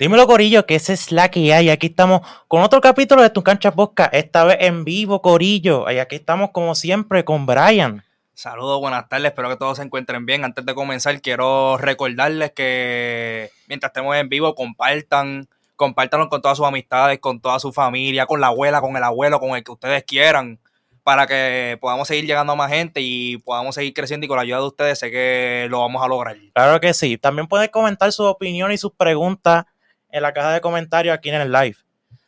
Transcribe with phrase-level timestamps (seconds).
[0.00, 1.70] Dímelo, Corillo, que ese es la que hay.
[1.70, 5.90] Aquí estamos con otro capítulo de Tu Cancha Podcast, esta vez en vivo, Corillo.
[5.90, 8.04] Y aquí estamos, como siempre, con Brian.
[8.32, 10.44] Saludos, buenas tardes, espero que todos se encuentren bien.
[10.44, 16.66] Antes de comenzar, quiero recordarles que mientras estemos en vivo, compartan, compártanlo con todas sus
[16.68, 20.04] amistades, con toda su familia, con la abuela, con el abuelo, con el que ustedes
[20.04, 20.60] quieran,
[21.02, 24.44] para que podamos seguir llegando a más gente y podamos seguir creciendo y con la
[24.44, 26.36] ayuda de ustedes sé que lo vamos a lograr.
[26.54, 27.18] Claro que sí.
[27.18, 29.64] También pueden comentar su opinión y sus preguntas
[30.10, 31.76] en la caja de comentarios aquí en el live.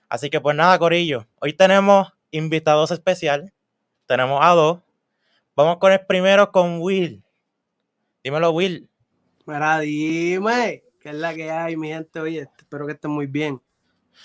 [0.09, 1.27] Así que pues nada, Corillo.
[1.41, 3.53] Hoy tenemos invitados especial.
[4.07, 4.81] Tenemos a dos.
[5.55, 7.23] Vamos con el primero con Will.
[8.23, 8.89] Dímelo, Will.
[9.47, 12.21] Mira, dime, ¿qué es la que hay, mi gente?
[12.21, 13.61] Oye, espero que estén muy bien.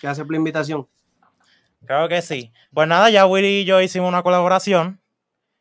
[0.02, 0.88] Gracias por la invitación.
[1.86, 2.52] Claro que sí.
[2.74, 5.00] Pues nada, ya Will y yo hicimos una colaboración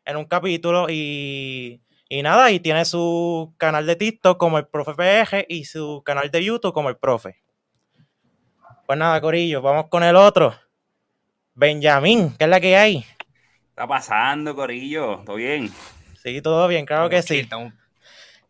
[0.05, 4.95] en un capítulo y, y nada, y tiene su canal de TikTok como el Profe
[4.95, 7.44] PG y su canal de YouTube como el Profe.
[8.87, 10.55] Pues nada, Corillo, vamos con el otro.
[11.55, 13.05] Benjamín, ¿qué es la que hay?
[13.71, 15.23] está pasando, Corillo?
[15.25, 15.71] ¿Todo bien?
[16.23, 17.49] Sí, todo bien, claro que sí.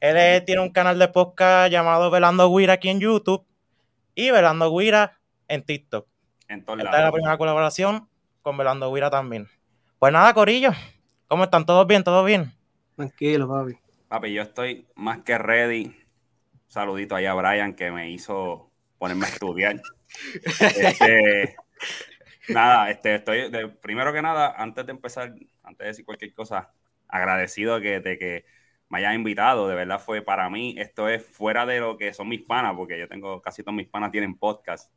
[0.01, 3.47] Él tiene un canal de podcast llamado Velando Guira aquí en YouTube
[4.15, 6.07] y Velando Guira en TikTok.
[6.49, 7.15] En todos Esta es la lados.
[7.15, 8.09] primera colaboración
[8.43, 9.49] con Velando Guira también.
[9.99, 10.73] Pues nada, Corillo,
[11.27, 11.65] ¿cómo están?
[11.65, 12.05] ¿Todos bien?
[12.05, 12.53] ¿Todo bien?
[12.97, 13.79] Tranquilo, papi.
[14.09, 15.97] Papi, yo estoy más que ready.
[16.69, 19.81] Saludito allá a Brian que me hizo ponerme a estudiar.
[20.45, 21.57] Este,
[22.49, 26.73] nada, este, estoy, de- primero que nada, antes de empezar, antes de decir cualquier cosa,
[27.09, 28.45] agradecido que, de que
[28.89, 29.69] me hayan invitado.
[29.69, 32.99] De verdad fue para mí, esto es fuera de lo que son mis panas, porque
[32.99, 34.91] yo tengo, casi todos mis panas tienen podcast.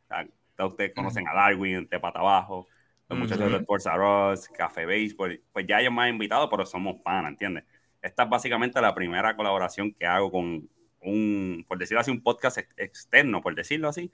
[0.56, 2.68] Todos ustedes conocen a Darwin, de Pata Abajo,
[3.10, 5.42] los muchachos de Sports R Us, Café Baseball.
[5.54, 7.64] Pues ya ellos me han invitado, pero somos panas, ¿entiendes?
[8.02, 10.68] Esta es básicamente la primera colaboración que hago con
[11.02, 14.12] un, por decirlo así, un podcast ex- externo, por decirlo así.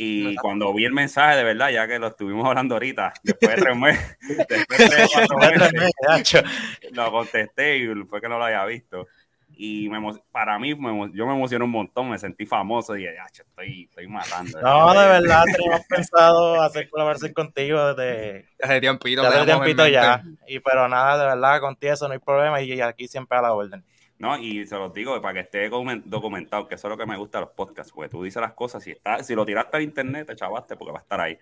[0.00, 3.62] Y cuando vi el mensaje, de verdad, ya que lo estuvimos hablando ahorita, después de
[3.62, 4.16] tres meses,
[4.48, 6.44] después de tres, cuatro meses,
[6.92, 9.08] lo contesté y fue que no lo había visto.
[9.56, 9.98] Y me
[10.30, 13.88] para mí, me yo me emocioné un montón, me sentí famoso y dije, "Acho, estoy,
[13.90, 14.60] estoy matando.
[14.62, 19.24] No, de verdad, teníamos pensado hacer colaboración contigo desde Hace tiempito.
[19.36, 20.22] en tiempito ya.
[20.46, 23.52] Y pero nada, de verdad, contigo eso no hay problema y aquí siempre a la
[23.52, 23.84] orden.
[24.18, 27.06] No, y se los digo para que esté documen- documentado, que eso es lo que
[27.06, 29.76] me gusta de los podcasts, porque tú dices las cosas, si está, si lo tiraste
[29.76, 31.38] al internet, te chavaste porque va a estar ahí.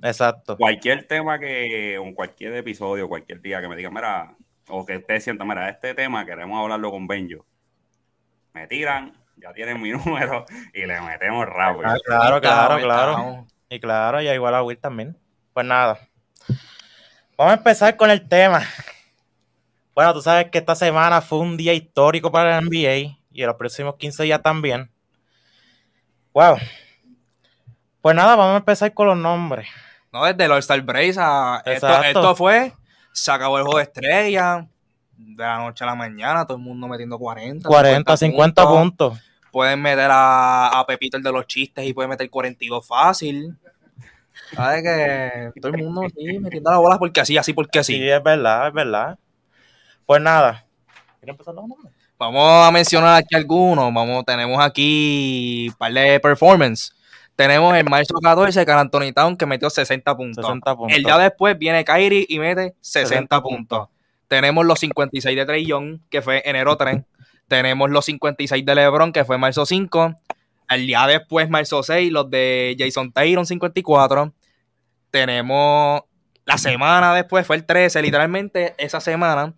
[0.00, 0.56] Exacto.
[0.56, 4.34] Cualquier tema que, o cualquier episodio, cualquier día que me digan, mira,
[4.68, 7.44] o que ustedes sientan, mira, este tema queremos hablarlo con Benjo.
[8.54, 11.86] Me tiran, ya tienen mi número y le metemos rápido.
[11.86, 13.46] Ah, claro, claro, claro.
[13.68, 15.16] Y claro, y igual a Will también.
[15.52, 15.98] Pues nada.
[17.36, 18.62] Vamos a empezar con el tema.
[19.94, 23.46] Bueno, tú sabes que esta semana fue un día histórico para el NBA y en
[23.46, 24.90] los próximos 15 días también.
[26.32, 26.56] Wow.
[28.00, 29.68] Pues nada, vamos a empezar con los nombres.
[30.12, 32.72] No, desde el All-Star Break a- esto, fue,
[33.12, 34.66] se acabó el juego de estrella,
[35.16, 37.68] de la noche a la mañana, todo el mundo metiendo 40.
[37.68, 39.18] 40, 50 puntos.
[39.50, 43.56] Pueden meter a, a Pepito el de los chistes y pueden meter 42 fácil.
[44.54, 48.08] ¿Sabes que todo el mundo sí, metiendo la bola porque así, así porque Sí, así?
[48.10, 49.18] es verdad, es verdad.
[50.06, 50.64] Pues nada.
[51.20, 51.92] ¿Quieres empezar los nombres?
[52.18, 53.92] Vamos a mencionar aquí algunos.
[53.92, 56.92] Vamos, tenemos aquí un par de performance.
[57.34, 60.44] Tenemos el marzo 14, Carl Anthony Town, que metió 60 puntos.
[60.44, 60.96] 60 puntos.
[60.96, 63.88] El día después viene Kyrie y mete 60, 60 puntos.
[64.28, 67.02] Tenemos los 56 de Trey Young, que fue enero 3.
[67.48, 70.14] Tenemos los 56 de LeBron, que fue marzo 5.
[70.70, 74.32] El día después, marzo 6, los de Jason Taylor, 54.
[75.10, 76.02] Tenemos
[76.44, 79.54] la semana después, fue el 13, literalmente esa semana.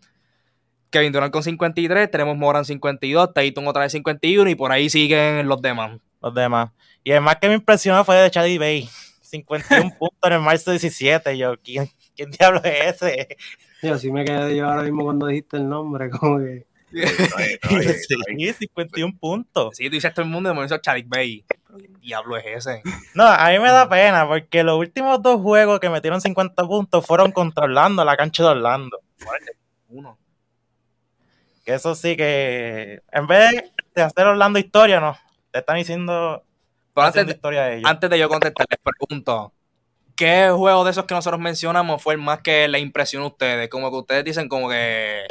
[0.94, 5.48] Kevin Durant con 53, tenemos Moran 52, Tatum otra vez 51 y por ahí siguen
[5.48, 5.98] los demás.
[6.22, 6.70] Los demás.
[7.02, 8.88] Y el más que me impresionó fue de Chaddy Bay.
[9.20, 11.36] 51 puntos en el marzo 17.
[11.36, 13.36] Yo, ¿quién, quién diablo es ese?
[13.82, 16.64] Yo sí me quedé yo ahora mismo cuando dijiste el nombre, como que.
[16.92, 19.76] Sí, 51 puntos.
[19.76, 21.44] Sí, tú dices todo el mundo de momento Chalik Bay.
[21.76, 22.82] ¿qué diablo es ese?
[23.16, 27.04] No, a mí me da pena porque los últimos dos juegos que metieron 50 puntos
[27.04, 29.00] fueron contra Orlando, la cancha de Orlando.
[29.88, 30.18] Uno.
[31.64, 35.16] Que eso sí que, en vez de hacer Orlando historia, no.
[35.50, 36.44] Te están diciendo
[36.94, 37.90] Pero antes, historia de ellos.
[37.90, 39.52] antes de yo contestar, les pregunto.
[40.16, 43.68] ¿Qué juego de esos que nosotros mencionamos fue el más que le impresionó a ustedes?
[43.68, 45.26] Como que ustedes dicen como que...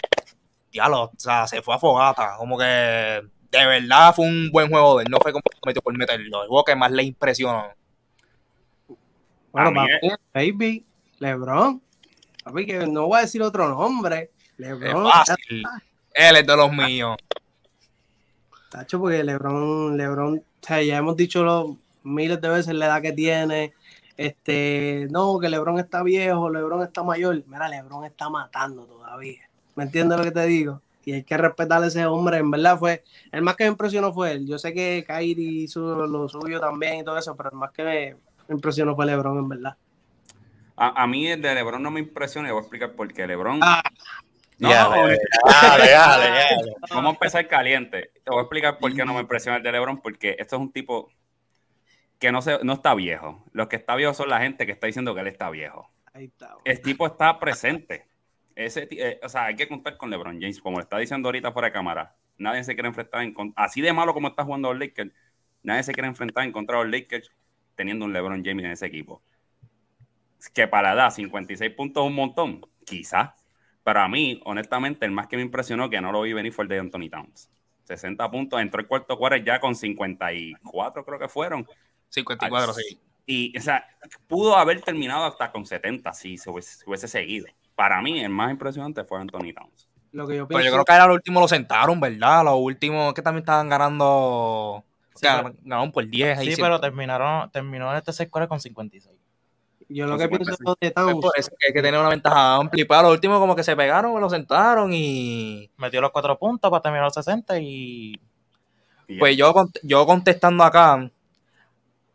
[0.72, 2.36] Diablo, o sea, se fue a fogata.
[2.38, 5.12] Como que de verdad fue un buen juego de él.
[5.12, 6.42] No fue como que metió por meterlo.
[6.42, 7.68] El juego que más le impresionó.
[9.52, 9.90] Bueno, A mí
[10.34, 10.86] papi, baby,
[11.20, 11.82] LeBron.
[12.44, 14.32] Papi, que no voy a decir otro nombre.
[14.58, 15.12] Es LeBron.
[15.12, 15.64] fácil.
[16.14, 17.18] Él es de los míos.
[18.70, 23.02] Tacho, porque LeBron, LeBron, o sea, ya hemos dicho lo, miles de veces la edad
[23.02, 23.74] que tiene.
[24.16, 27.44] Este, no, que LeBron está viejo, LeBron está mayor.
[27.48, 29.50] Mira, LeBron está matando todavía.
[29.76, 30.82] ¿Me entiendes lo que te digo?
[31.06, 32.38] Y hay que respetar a ese hombre.
[32.38, 34.48] En verdad fue, el más que me impresionó fue él.
[34.48, 37.84] Yo sé que Kyrie hizo lo suyo también y todo eso, pero el más que
[37.84, 38.16] me
[38.54, 39.76] impresionó fue LeBron, en verdad.
[40.76, 43.28] A, a mí el de LeBron no me impresiona y voy a explicar por qué.
[43.28, 43.60] LeBron.
[43.62, 43.84] Ah.
[44.64, 46.74] No, Dale, no, dale, dale, dale.
[46.90, 48.12] Vamos a empezar caliente.
[48.24, 50.62] Te voy a explicar por qué no me impresiona el de LeBron, porque esto es
[50.62, 51.12] un tipo
[52.18, 53.44] que no, se, no está viejo.
[53.52, 55.92] Los que está viejo son la gente que está diciendo que él está viejo.
[56.14, 56.56] Ahí está.
[56.64, 58.08] El tipo está presente.
[58.56, 61.52] Ese, eh, o sea, hay que contar con LeBron James, como le está diciendo ahorita
[61.52, 62.16] fuera de cámara.
[62.38, 63.62] Nadie se quiere enfrentar en contra.
[63.62, 65.12] Así de malo como está jugando los Lakers,
[65.62, 67.34] nadie se quiere enfrentar en contra de los Lakers
[67.76, 69.22] teniendo un LeBron James en ese equipo.
[70.54, 73.43] Que para dar 56 puntos es un montón, quizás.
[73.84, 76.64] Pero a mí, honestamente, el más que me impresionó que no lo vi venir fue
[76.64, 77.50] el de Anthony Towns.
[77.84, 81.68] 60 puntos, entró el cuarto cuarto ya con 54, creo que fueron.
[82.10, 83.00] 54, sí.
[83.26, 83.86] Y, o sea,
[84.28, 87.48] pudo haber terminado hasta con 70 si se hubiese, se hubiese seguido.
[87.76, 89.90] Para mí, el más impresionante fue Anthony Towns.
[90.12, 90.66] Lo que yo Pero pienso.
[90.66, 92.44] yo creo que era lo último lo sentaron, ¿verdad?
[92.46, 94.06] Los últimos que también estaban ganando.
[94.06, 94.84] o
[95.16, 96.38] sea, pero- ganaron por 10.
[96.38, 96.62] ahí Sí, sí.
[96.62, 99.16] pero terminaron, terminó en este 6 con 56.
[99.94, 100.78] Yo lo que pienso 55.
[100.82, 101.22] de Pues Towns.
[101.22, 102.82] por eso que hay que tener una ventaja amplia.
[102.82, 105.70] Y para los últimos, como que se pegaron, lo sentaron y.
[105.78, 108.20] Metió los 4 puntos para terminar los 60 y.
[109.20, 109.54] Pues yo,
[109.84, 111.12] yo contestando acá,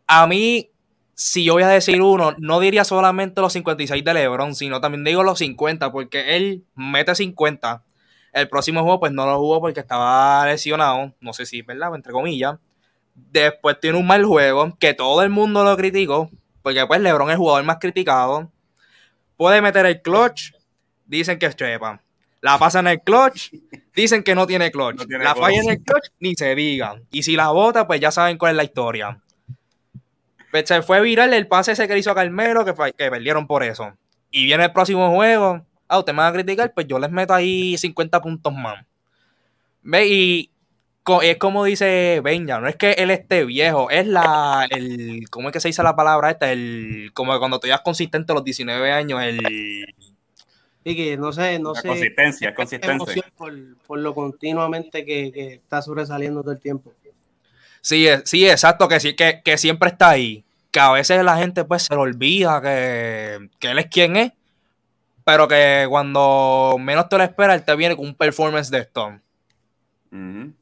[0.07, 0.71] a mí,
[1.13, 5.03] si yo voy a decir uno, no diría solamente los 56 de LeBron, sino también
[5.03, 7.83] digo los 50, porque él mete 50.
[8.33, 11.95] El próximo juego, pues no lo jugó porque estaba lesionado, no sé si, ¿verdad?
[11.95, 12.57] Entre comillas.
[13.15, 16.29] Después tiene un mal juego, que todo el mundo lo criticó,
[16.69, 18.51] porque pues LeBron es el jugador más criticado.
[19.37, 20.51] Puede meter el clutch,
[21.07, 21.99] dicen que es trepa.
[22.41, 23.51] La pasa en el clutch,
[23.95, 24.97] dicen que no tiene clutch.
[24.97, 27.01] No tiene la falla en el clutch, ni se diga.
[27.09, 29.19] Y si la bota, pues ya saben cuál es la historia.
[30.51, 33.63] Pues se fue viral el pase ese que hizo a Carmelo, que, que perdieron por
[33.63, 33.91] eso.
[34.29, 35.65] Y viene el próximo juego.
[35.87, 38.85] Ah, usted me va a criticar, pues yo les meto ahí 50 puntos más.
[39.81, 40.48] Ve, y
[41.21, 45.53] es como dice Benja, no es que él esté viejo, es la, el, ¿cómo es
[45.53, 46.51] que se dice la palabra esta?
[46.51, 49.39] El, como cuando tú ya consistente a los 19 años, el,
[50.83, 51.87] Y que no sé, no La sé.
[51.87, 53.23] consistencia, consistencia.
[53.37, 53.53] Por,
[53.85, 56.93] por lo continuamente que, que está sobresaliendo todo el tiempo.
[57.81, 60.43] Sí, es- sí, exacto, que sí, que, que siempre está ahí.
[60.71, 64.31] Que a veces la gente pues se le olvida que, que él es quien es,
[65.23, 69.19] pero que cuando menos te lo esperas, él te viene con un performance de esto.
[70.11, 70.53] Ujú.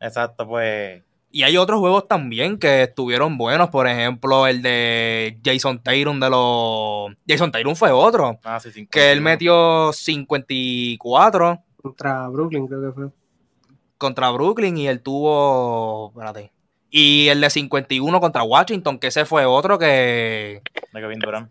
[0.00, 5.82] Exacto, pues Y hay otros juegos también que estuvieron buenos, por ejemplo, el de Jason
[5.82, 7.12] Tatum de los...
[7.28, 8.90] Jason Tatum fue otro, ah, sí, 50.
[8.90, 13.08] que él metió 54 Contra Brooklyn, creo que fue.
[13.98, 16.10] contra Brooklyn y él tuvo...
[16.10, 16.52] Espérate.
[16.90, 20.62] Y el de 51 contra Washington, que ese fue otro que...
[20.92, 21.50] de Kevin Durant.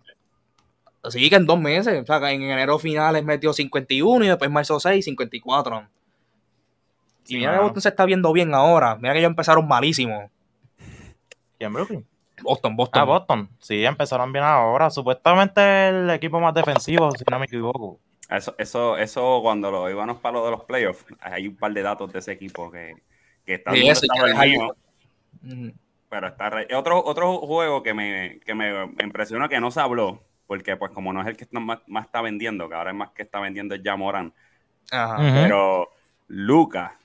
[1.07, 2.01] Sí, que en dos meses.
[2.01, 5.88] O sea, que en enero finales metió 51 y después marzo 6, 54.
[7.30, 7.60] Y mira que.
[7.60, 8.96] Boston se está viendo bien ahora.
[8.96, 10.30] Mira que ellos empezaron malísimo.
[11.60, 12.06] ¿Y en Brooklyn?
[12.42, 13.02] Boston, Boston.
[13.02, 13.50] Ah, Boston.
[13.60, 14.90] Sí, empezaron bien ahora.
[14.90, 18.00] Supuestamente el equipo más defensivo, si no me equivoco.
[18.30, 21.81] Eso, eso, eso cuando lo íbamos para lo de los playoffs, hay un par de
[21.81, 22.94] datos de ese equipo que,
[23.44, 24.06] que está Sí, eso
[26.10, 30.24] pero está re- otro, otro juego que me, que me impresionó que no se habló,
[30.48, 32.96] porque pues como no es el que está más, más está vendiendo, que ahora es
[32.96, 34.34] más que está vendiendo es Jamoran,
[34.92, 35.15] Ajá.
[35.15, 35.34] Ujú.
[35.36, 35.89] pero
[36.27, 36.99] Luca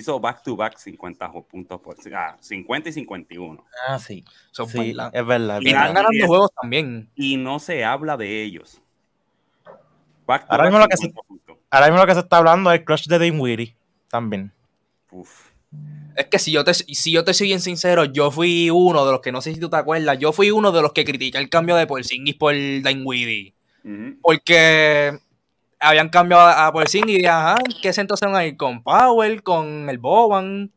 [0.00, 4.24] hizo back to back 50 ju- puntos por ah, 50 y 51 Ah, sí.
[4.52, 5.10] Eso es Sí, verdad.
[5.14, 5.58] es verdad.
[5.60, 7.08] Y están ganando juegos también.
[7.14, 8.80] y no se habla de ellos.
[10.26, 11.56] Back to Ahora back mismo lo que se- 50 puntos.
[11.70, 13.76] Ahora mismo lo que se está hablando es el clutch de Dinwiddie
[14.08, 14.52] también.
[15.10, 15.50] Uf.
[16.16, 19.12] Es que si yo te si yo te soy bien sincero, yo fui uno de
[19.12, 21.38] los que no sé si tú te acuerdas, yo fui uno de los que critiqué
[21.38, 23.54] el cambio de Porzingis por Dinwiddie.
[23.84, 24.16] Ujú.
[24.20, 25.18] Porque
[25.80, 28.56] habían cambiado a Porzingis y dije, ajá, ¿qué centros van a ir?
[28.56, 30.70] Con Powell, con el Boban.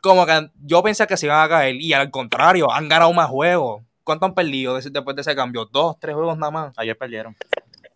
[0.00, 3.28] Como que yo pensé que se iban a caer y al contrario, han ganado más
[3.28, 3.82] juegos.
[4.04, 5.64] ¿Cuánto han perdido des- después de ese cambio?
[5.64, 6.78] Dos, tres juegos nada más.
[6.78, 7.34] Ayer perdieron.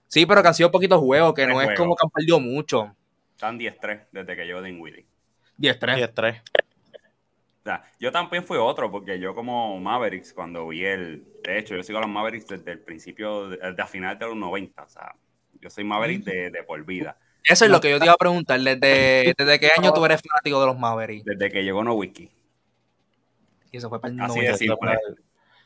[0.09, 2.41] Sí, pero que han sido poquitos juegos, que Tres no es como que han perdido
[2.41, 2.97] mucho.
[3.37, 5.07] Están 10-3 desde que llegó Dinwiddie.
[5.59, 6.13] 10-3.
[6.13, 6.41] 10-3.
[7.61, 11.25] O sea, yo también fui otro, porque yo como Mavericks, cuando vi el...
[11.45, 14.27] De hecho, yo sigo a los Mavericks desde el principio, de, de a final de
[14.27, 14.83] los 90.
[14.83, 15.15] O sea,
[15.61, 17.19] yo soy Maverick de, de por vida.
[17.45, 18.61] Eso es lo que yo te iba a preguntar.
[18.61, 21.25] ¿Desde, desde qué año tú eres fanático de los Mavericks?
[21.25, 22.31] Desde que llegó No Wiki.
[23.73, 24.53] Y eso fue para el Así 90.
[24.53, 24.99] de simple.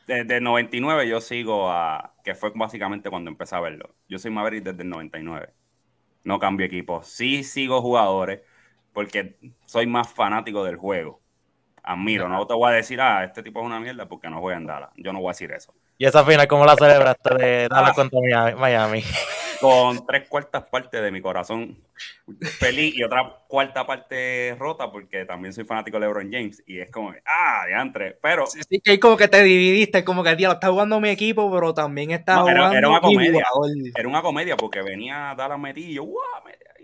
[0.06, 2.14] Desde el 99 yo sigo a...
[2.22, 3.94] Que fue básicamente cuando empecé a verlo.
[4.08, 5.52] Yo soy Maverick desde el 99.
[6.24, 7.02] No cambio equipo.
[7.02, 8.42] Sí sigo jugadores,
[8.92, 9.36] porque
[9.66, 11.20] soy más fanático del juego.
[11.84, 12.28] Admiro.
[12.28, 14.66] No te voy a decir, ah, este tipo es una mierda porque no juega en
[14.66, 14.90] Dallas.
[14.96, 15.72] Yo no voy a decir eso.
[15.98, 17.94] ¿Y esa final cómo la celebraste de Dallas Ah.
[17.94, 19.04] contra Miami-?
[19.60, 21.78] Con tres cuartas partes de mi corazón
[22.58, 26.90] feliz y otra cuarta parte rota porque también soy fanático de LeBron James y es
[26.90, 28.18] como, ah, diantre.
[28.20, 31.00] Pero Sí, sí, que como que te dividiste, como que el día lo está jugando
[31.00, 33.44] mi equipo, pero también está No, era- jugando era una mi comedia.
[33.50, 33.76] jugador.
[33.96, 35.98] era una comedia porque venía Dallas metido y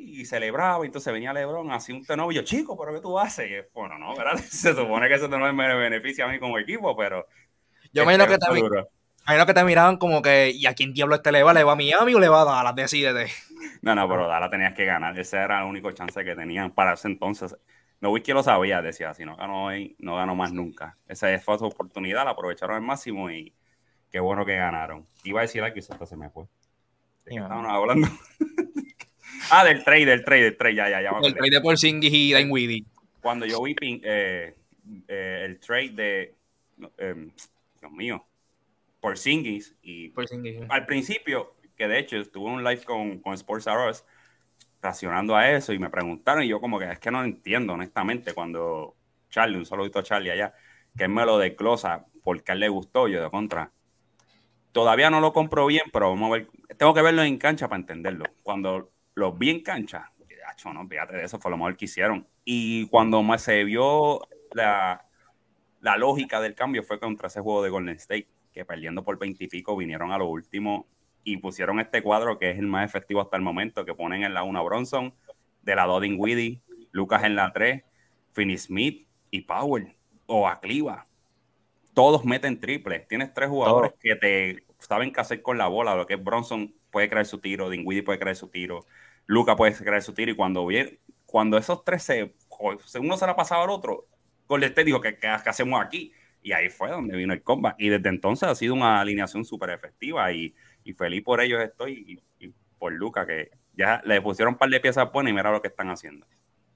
[0.01, 3.19] y celebraba, y entonces venía LeBron, hacía un tenor y yo, chico, ¿pero qué tú
[3.19, 3.51] haces?
[3.51, 4.37] Y bueno, no, ¿verdad?
[4.49, 7.27] Se supone que ese tenor me beneficia a mí como equipo, pero...
[7.93, 8.89] Yo imagino que, este, te, me duro.
[9.25, 11.53] imagino que te miraban como que, ¿y a quién diablo este le va?
[11.53, 12.75] ¿Le va a Miami o le va a Dallas?
[12.75, 13.31] Decídete.
[13.83, 16.93] No, no, pero Dallas tenías que ganar, ese era el único chance que tenían para
[16.93, 17.57] ese entonces.
[18.01, 20.97] No que lo sabía, decía, si no ganó hoy, no ganó más nunca.
[21.07, 23.55] Esa fue su oportunidad, la aprovecharon al máximo y
[24.11, 25.07] qué bueno que ganaron.
[25.25, 26.45] Iba a decir algo y hasta se me fue.
[27.25, 28.09] ¿De qué hablando?
[29.51, 32.13] ah, del trade, del trade, del trade, ya, ya, ya me El trade de Porzingis
[32.13, 32.85] y Dinwiddie.
[33.21, 34.55] cuando yo vi eh,
[35.09, 36.35] eh, el trade de,
[36.99, 37.31] em,
[37.81, 38.27] Dios mío,
[39.01, 40.59] por Singis y Porzingis.
[40.69, 44.05] al principio, que de hecho estuve en un live con, con Sports R Us
[44.83, 48.33] reaccionando a eso y me preguntaron y yo como que es que no entiendo honestamente
[48.33, 48.97] cuando
[49.31, 50.55] Charlie, un saludito a Charlie allá,
[50.97, 53.73] que él me lo desglosa porque a él le gustó, yo de contra.
[54.73, 57.81] Todavía no lo compro bien, pero vamos a ver, tengo que verlo en cancha para
[57.81, 58.25] entenderlo.
[58.43, 60.13] Cuando los vi en cancha,
[60.73, 62.27] no, fíjate de eso, fue lo mejor que hicieron.
[62.45, 64.21] Y cuando más se vio
[64.53, 65.07] la,
[65.81, 69.45] la lógica del cambio fue contra ese juego de Golden State, que perdiendo por 20
[69.45, 70.87] y pico vinieron a lo último
[71.23, 74.35] y pusieron este cuadro que es el más efectivo hasta el momento, que ponen en
[74.35, 75.15] la 1 Bronson,
[75.63, 76.63] de la 2 Dinwiddie,
[76.93, 77.83] Lucas en la 3,
[78.33, 79.95] Finney Smith y Powell
[80.27, 81.07] o Acliva.
[81.93, 83.01] Todos meten triple.
[83.01, 85.97] Tienes tres jugadores que te saben qué hacer con la bola.
[85.97, 88.85] Lo que es Bronson puede crear su tiro, Dinwiddie puede crear su tiro,
[89.27, 90.33] Lucas puede crear su tiro.
[90.33, 92.35] Y cuando, viene, cuando esos tres se,
[92.99, 94.07] uno se la pasaba al otro,
[94.47, 96.13] Golden State dijo, ¿qué, qué, hacemos aquí?
[96.43, 97.75] Y ahí fue donde vino el combat.
[97.79, 100.55] Y desde entonces ha sido una alineación súper efectiva y,
[100.85, 104.71] y, feliz por ellos estoy y, y por Lucas, que ya le pusieron un par
[104.71, 106.27] de piezas buenas y mira lo que están haciendo.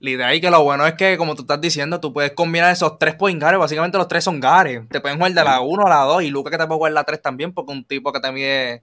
[0.01, 2.99] Literal, y que lo bueno es que, como tú estás diciendo, tú puedes combinar esos
[2.99, 3.59] tres point guards.
[3.59, 4.87] Básicamente los tres son gares.
[4.91, 6.93] Te pueden jugar de la 1 a la 2 y Lucas que te puede jugar
[6.93, 8.83] la 3 también, porque un tipo que te mide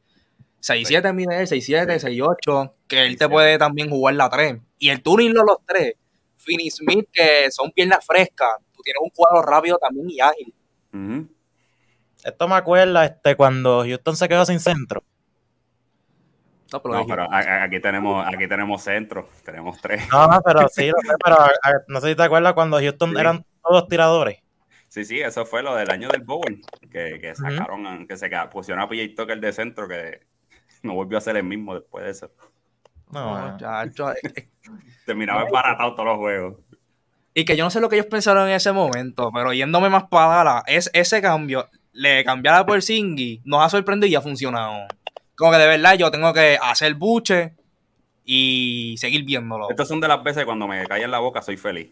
[0.62, 4.58] 6-7 mide él, 6-7, 6-8, que él te puede también jugar la 3.
[4.78, 5.96] Y el tunirlo los tres,
[6.38, 10.54] Finney Smith, que son piernas frescas, tú tienes un cuadro rápido también y ágil.
[10.94, 11.30] Uh -huh.
[12.24, 15.04] Esto me acuerda este, cuando Houston se quedó sin centro.
[16.72, 20.08] No, pero, no, pero aquí tenemos, aquí tenemos centro, tenemos tres.
[20.10, 21.38] No, no, pero sí, no sé, pero
[21.88, 23.20] no sé si te acuerdas cuando Houston sí.
[23.20, 24.40] eran todos tiradores.
[24.88, 28.08] Sí, sí, eso fue lo del año del Bowl, que, que sacaron, uh -huh.
[28.08, 30.22] que se pusieron a PJ Tucker de centro, que
[30.84, 32.32] no volvió a ser el mismo después de eso.
[33.12, 34.14] No, ya, ya,
[35.06, 36.56] Terminaba embaratado todos los juegos.
[37.34, 40.06] Y que yo no sé lo que ellos pensaron en ese momento, pero yéndome más
[40.06, 44.88] para Dallas, es ese cambio, le cambiar a Porzingis, nos ha sorprendido y ha funcionado.
[45.36, 47.56] Como que de verdad yo tengo que hacer buche
[48.26, 49.70] y seguir viéndolo.
[49.70, 51.92] Estas son de las veces cuando me cae en la boca, soy feliz.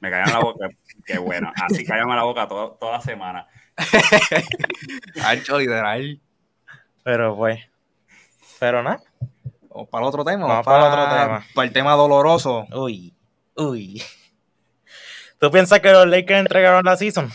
[0.00, 0.68] Me cae en la boca,
[1.06, 1.52] qué bueno.
[1.54, 3.46] Así cállame en la boca todo, toda semana.
[5.24, 6.20] Ancho, literal.
[7.04, 7.60] Pero pues.
[8.62, 9.02] Pero nada.
[9.70, 10.46] Vamos para el otro tema.
[10.46, 11.46] Vamos para, para el otro tema.
[11.52, 12.64] Para el tema doloroso.
[12.72, 13.12] Uy.
[13.56, 14.00] Uy.
[15.40, 17.28] ¿Tú piensas que los Lakers entregaron la season?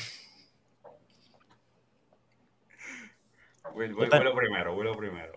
[3.74, 5.34] Will, Will, Will, primero, Will primero.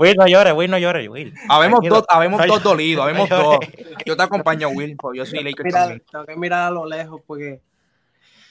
[0.00, 1.32] Will, no llores, Will, no llores, Will.
[1.48, 3.58] Habemos dos, habemos dos dolidos, habemos dos.
[4.04, 6.02] Yo te acompaño, Will, porque yo soy Lakers mira, también.
[6.10, 7.60] Tengo que mirar a lo lejos porque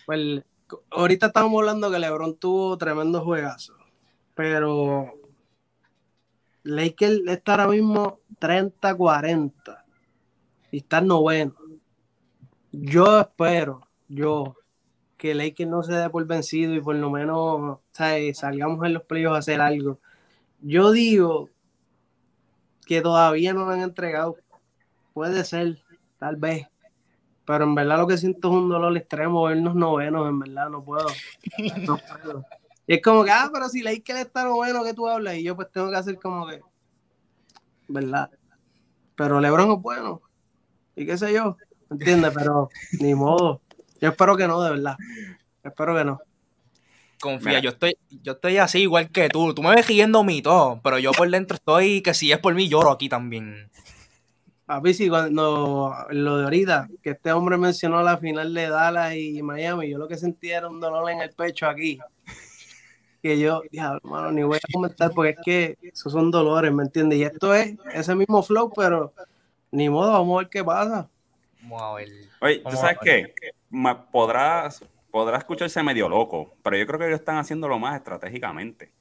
[0.05, 0.45] pues,
[0.91, 3.75] ahorita estamos hablando que LeBron tuvo tremendo juegazo,
[4.33, 5.16] pero
[6.67, 9.83] Lakers está ahora mismo 30-40
[10.71, 11.55] y está noveno.
[12.74, 14.55] Yo espero, yo,
[15.15, 18.39] que Lakers no se dé por vencido y por lo menos ¿sabes?
[18.39, 20.00] salgamos en los playoffs a hacer algo.
[20.62, 21.50] Yo digo
[22.86, 24.36] que todavía no lo han entregado.
[25.13, 25.81] Puede ser,
[26.19, 26.67] tal vez.
[27.45, 30.83] Pero en verdad lo que siento es un dolor extremo vernos novenos, en verdad, no
[30.83, 31.07] puedo.
[31.88, 32.45] No puedo.
[32.88, 35.36] Y es como que, ah, pero si Lakers está noveno, que tú hablas?
[35.36, 36.62] Y yo pues tengo que hacer como que,
[37.89, 38.32] ¿verdad?
[39.15, 40.22] Pero LeBron es bueno.
[40.96, 41.58] Y qué sé yo,
[41.91, 42.32] ¿entiendes?
[42.34, 42.70] Pero
[43.01, 43.62] ni modo.
[44.00, 44.96] Yo espero que no, de verdad.
[45.63, 46.22] Espero que no.
[47.20, 47.62] Confía, Mira.
[47.62, 49.53] yo estoy, yo estoy así igual que tú.
[49.53, 52.53] Tú me ves riendo mi todo, pero yo por dentro estoy que si es por
[52.53, 53.70] mí lloro aquí también.
[54.65, 59.41] Papi, sí, cuando lo de ahorita, que este hombre mencionó la final de Dallas y
[59.41, 62.00] Miami, yo lo que sentí era un dolor en el pecho aquí.
[63.21, 66.83] Que yo, ya, hermano, ni voy a comentar porque es que esos son dolores, ¿me
[66.83, 67.19] entiendes?
[67.19, 69.13] Y esto es ese mismo flow, pero
[69.71, 71.09] ni modo, vamos a ver qué pasa.
[71.63, 72.09] Vamos a ver.
[72.41, 73.33] Oye, ¿tú sabes qué?
[74.12, 78.91] Podrás, podrá escucharse medio loco, pero yo creo que ellos están haciéndolo más estratégicamente.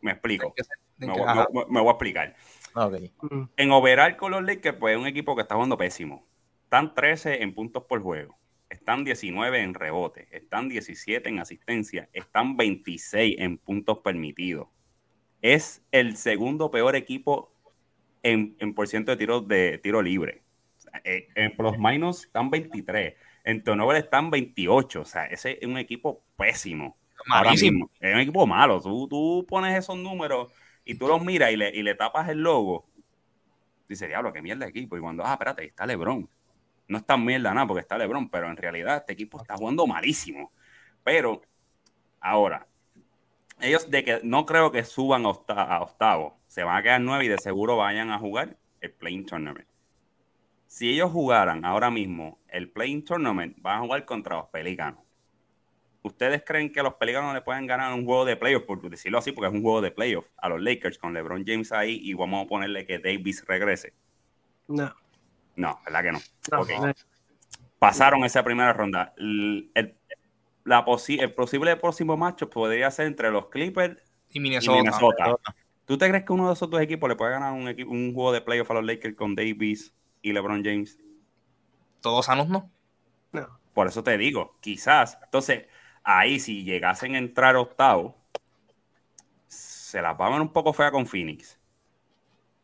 [0.00, 0.54] Me explico.
[0.98, 1.46] Me voy, Ajá.
[1.52, 2.34] me- me voy a explicar.
[2.74, 2.94] Ok.
[3.22, 3.42] Mm.
[3.56, 6.24] En overall con los Lakers, pues es un equipo que está jugando pésimo.
[6.64, 8.36] Están 13 en puntos por juego.
[8.68, 10.28] Están 19 en rebote.
[10.30, 12.08] Están 17 en asistencia.
[12.12, 14.68] Están 26 en puntos permitidos.
[15.40, 17.52] Es el segundo peor equipo
[18.22, 20.42] en, en por ciento de tiro, de tiro libre.
[20.76, 23.14] Sea, eh, en plus minus están 23.
[23.44, 25.00] En turnover están 28.
[25.00, 26.98] O sea, ese es un equipo pésimo.
[27.30, 27.86] Ahora Malísimo.
[27.86, 27.90] mismo.
[28.00, 28.80] Es un equipo malo.
[28.80, 30.52] Tú, tú pones esos números
[30.84, 32.86] y tú los miras y le, y le tapas el logo.
[33.88, 34.96] Dice, diablo, qué mierda de equipo.
[34.96, 36.28] Y cuando, ah, espérate, ahí está LeBron.
[36.88, 39.86] No es tan mierda nada porque está LeBron, pero en realidad este equipo está jugando
[39.86, 40.52] malísimo.
[41.04, 41.42] Pero,
[42.20, 42.66] ahora,
[43.60, 46.38] ellos de que no creo que suban a, octa- a octavo.
[46.46, 49.68] Se van a quedar nueve y de seguro vayan a jugar el Playing Tournament.
[50.66, 55.00] Si ellos jugaran ahora mismo el Playing Tournament, van a jugar contra los Pelicanos.
[56.02, 59.32] ¿Ustedes creen que los Pelicanos le pueden ganar un juego de playoff, por decirlo así,
[59.32, 62.44] porque es un juego de playoff, a los Lakers con LeBron James ahí y vamos
[62.44, 63.92] a ponerle que Davis regrese?
[64.68, 64.94] No,
[65.58, 66.18] No, ¿verdad que no?
[66.52, 66.70] no, Ok.
[66.80, 66.92] no.
[67.78, 69.12] Pasaron esa primera ronda.
[69.16, 69.96] El, el-
[70.64, 75.36] la posi- el posible próximo macho podría ser entre los Clippers Y y Minnesota.
[75.86, 78.12] ¿Tú te crees que uno de esos dos equipos le puede ganar un, equi- un
[78.14, 80.98] juego de playoff a los Lakers con Davis y LeBron James?
[82.00, 82.70] Todos sanos, ¿no?
[83.32, 83.58] no.
[83.74, 85.18] Por eso te digo, quizás.
[85.24, 85.66] Entonces,
[86.02, 88.16] ahí si llegasen a entrar octavo,
[89.48, 91.57] se las va a ver un poco fea con Phoenix.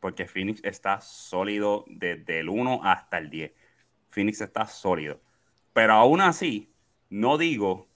[0.04, 3.52] Porque Phoenix está sólido desde el 1 hasta el 10.
[4.10, 5.22] Phoenix está sólido.
[5.72, 6.70] Pero aún así,
[7.08, 7.88] no digo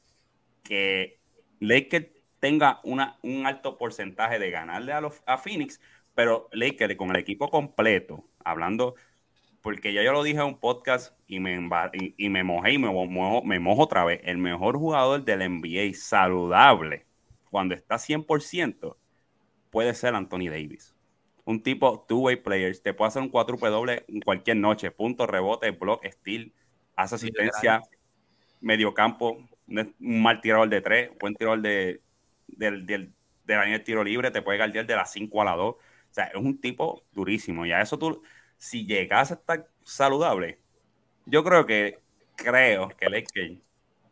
[0.62, 1.20] que
[1.60, 2.06] Lakers
[2.40, 5.82] tenga una, un alto porcentaje de ganarle a, los, a Phoenix,
[6.14, 8.94] pero Lakers con el equipo completo, hablando
[9.60, 11.60] porque ya yo lo dije en un podcast y me,
[12.16, 14.22] y me mojé y me mojo, me mojo otra vez.
[14.24, 17.04] El mejor jugador del NBA saludable,
[17.50, 18.96] cuando está 100%,
[19.68, 20.94] puede ser Anthony Davis.
[21.48, 25.70] Un tipo two-way players, te puede hacer un cuádruple doble en cualquier noche, punto, rebote,
[25.70, 26.52] block, steal,
[26.94, 27.80] hace asistencia,
[28.60, 32.02] medio campo, un mal tirador de tres, buen tirador de,
[32.48, 35.44] del, del, de la línea de tiro libre, te puede guardiar de las 5 a
[35.46, 35.74] la 2.
[35.74, 35.78] O
[36.10, 37.64] sea, es un tipo durísimo.
[37.64, 38.22] Y a eso tú,
[38.58, 40.60] si llegas a estar saludable,
[41.24, 42.02] yo creo que
[42.36, 43.62] creo que Lakers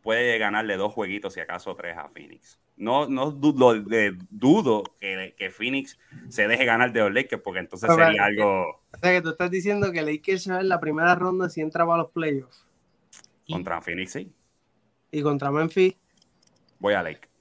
[0.01, 2.59] puede ganarle dos jueguitos, si acaso tres a Phoenix.
[2.77, 5.97] No, no dudo, de- dudo que, que Phoenix
[6.29, 9.49] se deje ganar de los Lakers, porque entonces sería algo O sea que tú estás
[9.49, 12.65] diciendo que Lakers se va en la primera ronda si entra para los playoffs.
[13.49, 14.31] contra Phoenix, sí.
[15.11, 15.95] Y contra Memphis.
[16.79, 17.31] Voy a Lakers.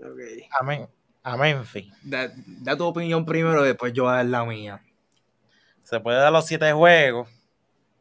[0.00, 0.20] Ok.
[0.60, 0.88] Amén.
[1.22, 1.92] A Memphis.
[2.02, 4.82] Da, da tu opinión primero, después yo voy a dar la mía.
[5.82, 7.28] Se puede dar los siete juegos,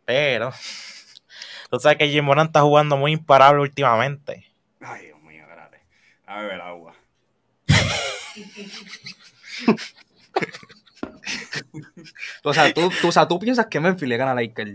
[0.05, 0.51] pero
[1.69, 4.45] tú sabes que Jim Moran está jugando muy imparable últimamente.
[4.79, 5.12] Ay.
[6.33, 6.93] A beber agua.
[12.43, 14.71] O sea, tú, tú, o sea, tú piensas que Memphis le gana a Lakers.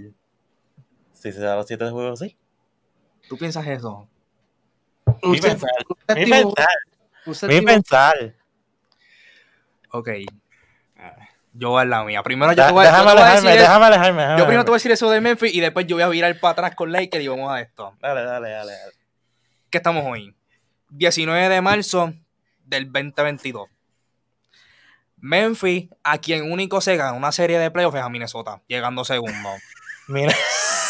[1.13, 2.37] Si se da los siete juegos, sí.
[3.29, 4.09] ¿Tú piensas eso?
[5.23, 5.71] Mi pensar.
[6.15, 6.69] Mi pensar.
[7.49, 8.35] Mi pensar.
[9.91, 10.09] Ok,
[11.55, 12.23] yo voy a la mía.
[12.23, 13.61] Primero yo Da- te voy, a- yo déjame te voy a alejarme, decir...
[13.63, 14.23] déjame alejarme.
[14.23, 16.09] déjame Yo primero te voy a decir eso de Memphis y después yo voy a
[16.09, 17.95] virar para atrás con Lakers y vamos a esto.
[18.01, 18.73] Dale, dale, dale.
[18.73, 18.93] dale.
[19.71, 20.35] ¿Qué estamos hoy?
[20.91, 22.13] 19 de marzo
[22.65, 23.69] del 2022.
[25.21, 29.49] Memphis, a quien único se gana una serie de playoffs es a Minnesota, llegando segundo.
[30.09, 30.35] Mira,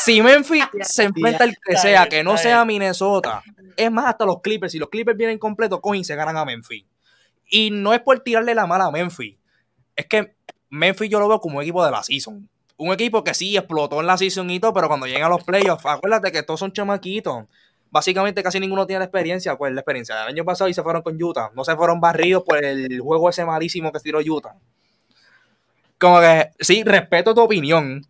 [0.04, 2.64] Si Memphis se enfrenta al que sea, que no sea.
[2.64, 3.42] Minnesota,
[3.76, 6.44] es más, hasta los Clippers, si los Clippers vienen completos, cogen y se ganan a
[6.44, 6.84] Memphis.
[7.50, 9.36] Y no es por tirarle la mala a Memphis,
[9.96, 10.36] es que
[10.70, 12.48] Memphis yo lo veo como un equipo de la season.
[12.76, 15.42] Un equipo que sí explotó en la season y todo, pero cuando llegan a los
[15.42, 17.46] playoffs, acuérdate que todos son chamaquitos.
[17.90, 21.02] Básicamente casi ninguno tiene la experiencia, pues la experiencia del año pasado y se fueron
[21.02, 21.50] con Utah.
[21.54, 24.54] No se fueron barridos por el juego ese malísimo que tiró Utah.
[25.98, 28.02] Como que, sí, respeto tu opinión,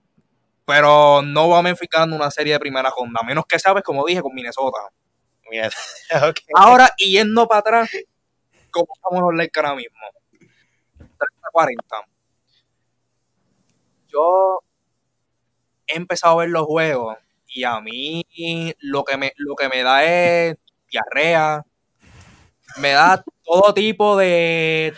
[0.66, 3.82] pero no va a Memphis ganando una serie de primera ronda, a menos que sabes,
[3.82, 4.78] como dije, con Minnesota.
[5.50, 5.68] mira.
[6.28, 6.36] ok.
[6.54, 7.90] Ahora, y yendo para atrás,
[8.70, 9.96] como estamos los Lakers ahora mismo.
[11.54, 12.04] 30-40.
[14.08, 14.60] Yo
[15.86, 17.16] he empezado a ver los juegos
[17.48, 18.24] y a mí
[18.80, 20.56] lo que me, lo que me da es
[20.90, 21.64] diarrea.
[22.76, 24.92] Me da todo tipo de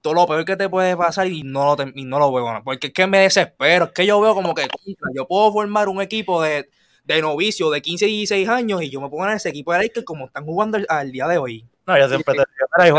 [0.00, 2.62] todo lo peor que te puede pasar y no lo, te- y no lo veo.
[2.64, 3.86] Porque es que me desespero.
[3.86, 4.68] Es que yo veo como que
[5.14, 6.70] yo puedo formar un equipo de,
[7.04, 9.80] de novicios de 15 y 16 años y yo me pongo en ese equipo de
[9.80, 11.66] Lakers como están jugando al, al día de hoy.
[11.86, 12.98] No, yo siempre te digo.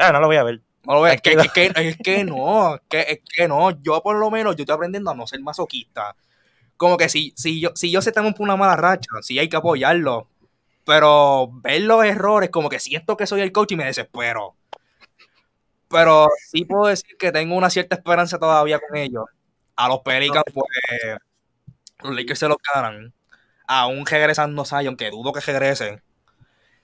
[0.00, 0.60] Ah, no lo voy a ver.
[0.86, 3.70] No lo ves, es que, es, que, es que no, es que, es que no.
[3.82, 6.14] Yo por lo menos, yo estoy aprendiendo a no ser masoquista.
[6.84, 9.48] Como que si, si yo, si yo se tengo por una mala racha, sí hay
[9.48, 10.28] que apoyarlo.
[10.84, 14.54] Pero ver los errores, como que siento que soy el coach y me desespero.
[15.88, 19.24] Pero sí puedo decir que tengo una cierta esperanza todavía con ellos.
[19.76, 20.68] A los Pelicans, pues,
[22.02, 23.14] los Lakers se los ganan.
[23.66, 26.02] Aún regresando Zion, que dudo que regrese.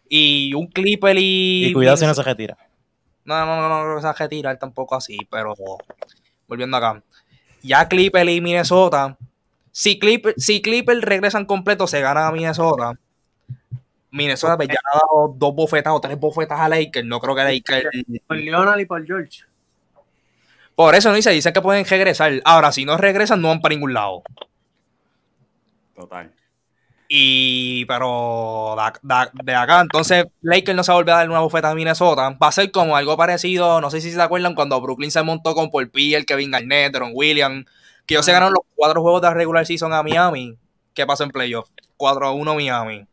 [0.08, 1.66] Y un Clipper y...
[1.66, 2.56] Y cuidado si no se retira.
[3.26, 5.54] No, no, no, no, se retira tampoco así, pero
[6.48, 7.02] volviendo acá.
[7.60, 9.18] Ya Clipper y Minnesota.
[9.72, 12.98] Si Clipper, si Clipper regresan completo, se gana a Minnesota.
[14.10, 17.06] Minnesota pues, ya ha dado dos bofetas o tres bofetas a Lakers.
[17.06, 17.88] No creo que Lakers.
[18.26, 19.44] Por Leonard y por George.
[20.74, 22.32] Por eso no dice, dicen que pueden regresar.
[22.44, 24.22] Ahora, si no regresan, no van para ningún lado.
[25.94, 26.32] Total.
[27.12, 28.76] Y, pero
[29.42, 32.30] de, acá, entonces Lakers no se va a volver a dar una bofeta a Minnesota.
[32.40, 35.54] Va a ser como algo parecido, no sé si se acuerdan, cuando Brooklyn se montó
[35.54, 37.66] con Paul Pierre, Kevin Garnett, Ron Williams,
[38.10, 40.58] que ellos se ganaron los cuatro juegos de regular season a Miami.
[40.94, 41.68] ¿Qué pasó en playoff?
[41.96, 43.06] 4-1 Miami.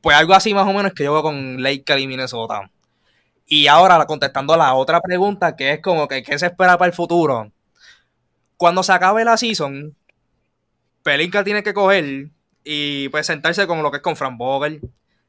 [0.00, 2.70] Pues algo así más o menos que yo veo con Lakers y Minnesota.
[3.48, 6.94] Y ahora contestando la otra pregunta, que es como que ¿qué se espera para el
[6.94, 7.50] futuro?
[8.56, 9.96] Cuando se acabe la season,
[11.02, 12.28] Pelinka tiene que coger
[12.62, 14.80] y pues sentarse como lo que es con Fran Vogel,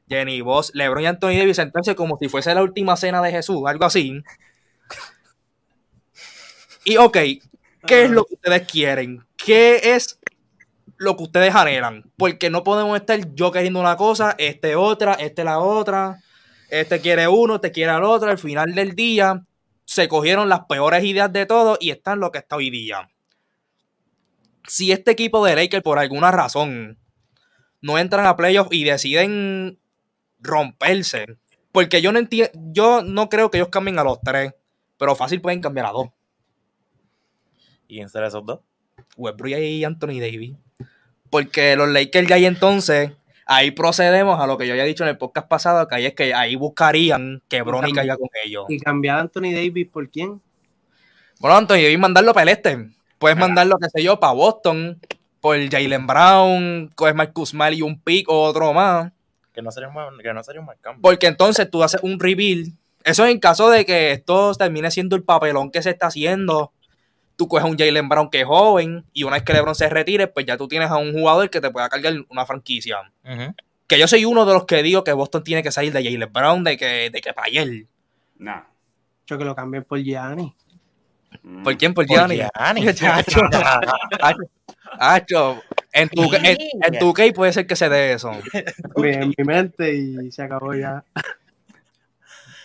[0.08, 3.64] Jenny Voss, LeBron y Anthony Davis, sentarse como si fuese la última cena de Jesús,
[3.66, 4.22] algo así.
[6.86, 7.18] Y ok,
[7.86, 9.26] ¿qué es lo que ustedes quieren?
[9.38, 10.20] ¿Qué es
[10.98, 12.12] lo que ustedes anhelan?
[12.18, 16.22] Porque no podemos estar yo queriendo una cosa, este otra, este la otra,
[16.70, 19.46] este quiere uno, este quiere al otro, al final del día
[19.86, 23.10] se cogieron las peores ideas de todo y están lo que está hoy día.
[24.68, 27.00] Si este equipo de Lakers por alguna razón
[27.82, 29.80] no entran a playoffs y deciden
[30.40, 31.38] romperse.
[31.72, 34.54] Porque yo no entiendo, yo no creo que ellos cambien a los tres,
[34.98, 36.10] pero fácil pueden cambiar a dos.
[37.90, 38.60] ¿Y quién serán esos dos?
[39.18, 40.54] Westbrook y Anthony Davis.
[41.32, 43.14] Porque los Lakers ya ahí entonces,
[43.48, 46.14] ahí procedemos a lo que yo había dicho en el podcast pasado, que ahí es
[46.14, 48.66] que ahí buscarían que Bronny caiga con ellos.
[48.70, 50.40] ¿Y cambiar a Anthony Davis por quién?
[51.40, 52.90] Bueno, Anthony Davis mandarlo para el este.
[53.18, 55.00] Puedes mandarlo, qué sé yo, para Boston,
[55.42, 59.12] por Jalen Brown, coges Marcus Mal y un pick o otro más.
[59.52, 61.02] Que no sería un, que no sería un mal cambio.
[61.02, 62.72] Porque entonces tú haces un rebuild.
[63.04, 66.72] Eso en caso de que esto termine siendo el papelón que se está haciendo.
[67.40, 70.28] Tú coges un Jalen Brown que es joven y una vez que LeBron se retire,
[70.28, 72.98] pues ya tú tienes a un jugador que te pueda cargar una franquicia.
[73.88, 76.34] Que yo soy uno de los que digo que Boston tiene que salir de Jalen
[76.34, 77.88] Brown, de que, de que para él.
[78.38, 78.62] No.
[79.26, 80.54] Yo que lo cambien por Gianni.
[81.64, 81.94] ¿Por quién?
[81.94, 82.42] Por Gianni.
[85.00, 85.62] Hacho,
[85.94, 88.32] en tu, en, en tu case puede ser que se dé eso.
[88.98, 91.04] En mi mente y se acabó ya.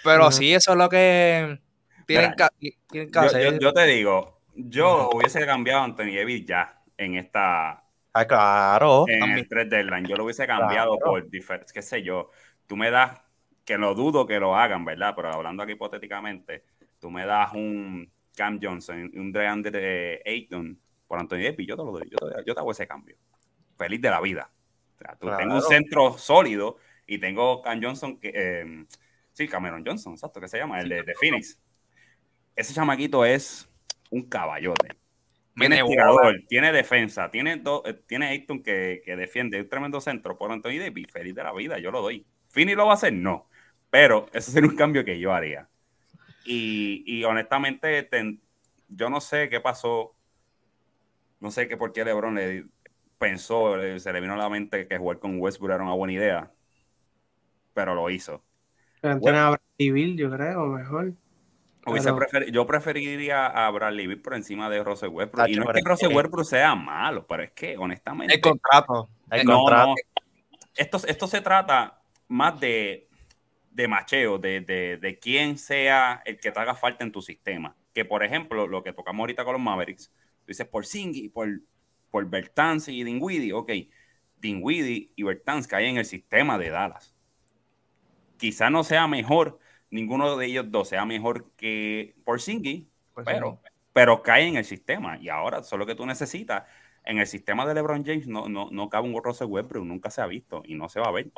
[0.03, 1.59] Pero sí, eso es lo que
[2.07, 3.53] tienen, Mira, que, tienen que Yo, hacer.
[3.55, 7.83] yo- yo te digo, yo hubiese cambiado a Anthony Davis ya en esta
[8.17, 9.05] Ah, claro.
[9.09, 9.39] en También.
[9.41, 10.07] el 3 deadline.
[10.07, 11.11] Yo lo hubiese cambiado Claro.
[11.13, 12.31] por diferentes, qué sé yo.
[12.67, 13.21] Tú me das,
[13.65, 15.15] que lo dudo que lo hagan, ¿verdad?
[15.17, 16.65] Pero hablando aquí hipotéticamente,
[17.01, 21.93] tú me das un Cam Johnson, un DeAndre Ayton por Anthony Davis, yo te lo
[21.93, 23.17] doy, yo te, yo te hago ese cambio.
[23.77, 24.51] Feliz de la vida.
[24.95, 25.39] O sea, tú Claro.
[25.39, 28.85] tengo un centro sólido y tengo Cam Johnson que eh,
[29.33, 31.59] sí, Cameron Johnson, exacto, que se llama, el de, de Phoenix.
[32.55, 33.69] Ese chamaquito es
[34.11, 34.89] un caballote.
[35.57, 35.83] Tiene
[36.49, 40.79] tiene defensa, tiene, do- eh, tiene Ayton que, que defiende, un tremendo centro por Anthony
[40.81, 42.27] Davis, feliz de la vida, yo lo doy.
[42.49, 43.13] ¿Fini lo va a hacer?
[43.13, 43.49] No.
[43.91, 45.69] Pero ese sería un cambio que yo haría.
[46.45, 48.43] Y, y honestamente, ten-
[48.89, 50.17] yo no sé qué pasó,
[51.41, 52.67] no sé qué por qué LeBron le
[53.19, 56.15] pensó, le- se le vino a la mente que jugar con Westbrook era una buena
[56.15, 56.53] idea,
[57.73, 58.45] pero lo hizo.
[59.01, 61.15] Pero a Bradley Bill, yo creo, mejor.
[61.85, 65.49] Prefer- yo preferiría a Bradley Beal por encima de Russell Westbrook.
[65.49, 69.09] Y no es que Russell Westbrook sea malo, pero es que honestamente el contrato.
[69.31, 69.89] El no, contrato.
[69.89, 69.95] no.
[70.77, 73.09] Esto, esto se trata más de,
[73.71, 77.77] de macheo, de, de, de quién sea el que te haga falta en tu sistema.
[77.93, 81.49] Que, por ejemplo, lo que tocamos ahorita con los Mavericks, tú dices por Singy, por,
[82.11, 83.53] por Bertans y Dinwiddie.
[83.53, 83.71] Ok,
[84.39, 87.15] Dinwiddie y Bertans caen en el sistema de Dallas.
[88.37, 89.61] Quizá no sea mejor,
[89.95, 92.85] ninguno de ellos dos sea mejor que Porzingis,
[93.25, 93.61] pero,
[93.93, 95.19] pero cae en el sistema.
[95.19, 96.65] Y ahora, solo que tú necesitas,
[97.05, 100.21] en el sistema de LeBron James no, no, no cabe un Russell Westbrook, nunca se
[100.21, 101.31] ha visto y no se va a ver.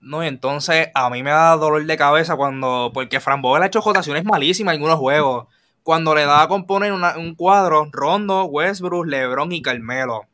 [0.00, 2.90] No, y entonces a mí me da dolor de cabeza cuando.
[2.92, 5.46] Porque Fran Vogel ha hecho rotaciones malísimas en algunos juegos.
[5.82, 10.26] Cuando le da a componer una- un cuadro, Rondo, Westbrook, LeBron y Carmelo.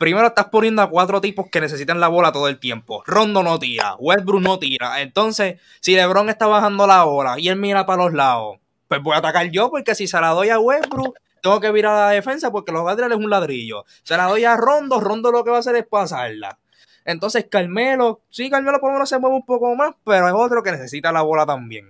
[0.00, 3.02] Primero estás poniendo a cuatro tipos que necesitan la bola todo el tiempo.
[3.06, 5.02] Rondo no tira, Westbrook no tira.
[5.02, 8.56] Entonces, si LeBron está bajando la bola y él mira para los lados,
[8.88, 11.94] pues voy a atacar yo, porque si se la doy a Westbrook, tengo que virar
[11.94, 13.84] a la defensa porque los Gadriel es un ladrillo.
[14.02, 16.58] Se la doy a Rondo, Rondo lo que va a hacer es pasarla.
[17.04, 20.62] Entonces, Carmelo, sí, Carmelo por lo menos se mueve un poco más, pero es otro
[20.62, 21.86] que necesita la bola también.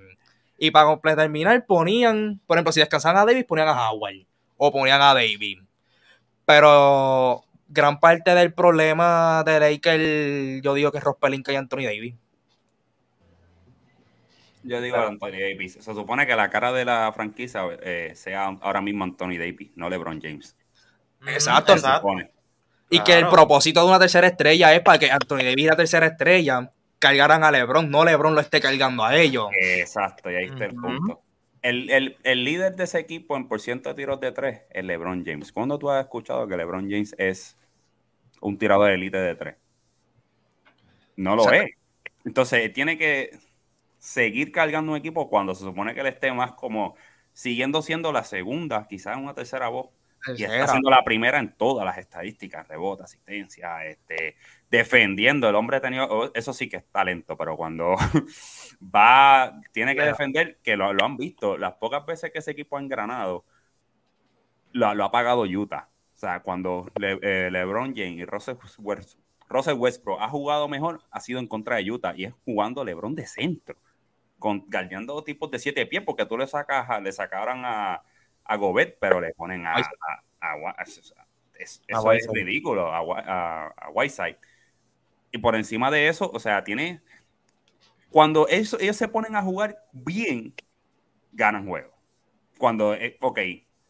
[0.59, 5.01] Y para terminar, ponían, por ejemplo, si descansaban a Davis, ponían a Howard o ponían
[5.01, 5.59] a Davis.
[6.45, 11.85] Pero gran parte del problema de Lakers, yo digo que es Ross Pelinka y Anthony
[11.85, 12.15] Davis.
[14.63, 15.79] Yo digo Anthony Davis.
[15.81, 19.89] Se supone que la cara de la franquicia eh, sea ahora mismo Anthony Davis, no
[19.89, 20.57] LeBron James.
[21.27, 22.09] Exacto, exacto.
[22.91, 26.07] Y que el propósito de una tercera estrella es para que Anthony Davis, la tercera
[26.07, 29.49] estrella, cargaran a LeBron, no LeBron lo esté cargando a ellos.
[29.59, 31.23] Exacto, y ahí está el punto.
[31.63, 35.53] El, líder de ese equipo en por ciento de tiros de tres es LeBron James.
[35.53, 37.57] ¿Cuándo tú has escuchado que LeBron James es
[38.41, 39.57] un tirador de élite de tres.
[41.17, 41.71] No lo es.
[42.25, 43.39] Entonces, tiene que
[43.99, 46.97] seguir cargando un equipo cuando se supone que él esté más como
[47.33, 49.91] siguiendo siendo la segunda, quizás una tercera voz.
[50.37, 54.37] Y está siendo la primera en todas las estadísticas, rebota, asistencia, este,
[54.71, 55.49] defendiendo.
[55.49, 57.97] El hombre ha tenido, oh, eso sí que es talento, pero cuando
[58.95, 62.81] va, tiene que defender, que lo, han visto, las pocas veces que ese equipo ha
[62.81, 63.47] engranado,
[64.73, 65.90] lo, lo ha pagado Utah.
[66.21, 68.57] O sea, cuando eh, LeBron James y Russell,
[69.79, 73.27] Westbrook ha jugado mejor, ha sido en contra de Utah y es jugando LeBron de
[73.27, 73.75] centro,
[74.39, 78.03] con, guardiando tipos de siete pies, porque tú le sacas, le sacaron a,
[78.45, 79.77] a Gobet, pero le ponen a,
[80.43, 84.37] a, eso es ridículo, a, Whiteside.
[85.33, 87.01] Y por encima de eso, o sea, tiene.
[88.11, 90.53] Cuando ellos, ellos se ponen a jugar bien,
[91.33, 91.95] ganan juego.
[92.59, 93.39] Cuando, eh, ok,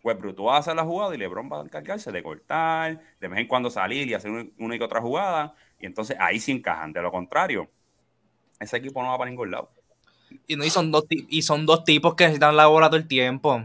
[0.03, 3.29] pues tú vas a hacer la jugada y LeBron va a encargarse de cortar, de
[3.29, 6.93] vez en cuando salir y hacer una y otra jugada, y entonces ahí sí encajan.
[6.93, 7.69] De lo contrario,
[8.59, 9.71] ese equipo no va para ningún lado.
[10.47, 13.09] Y, no, y, son, dos, y son dos tipos que necesitan la bola todo el
[13.09, 13.65] tiempo.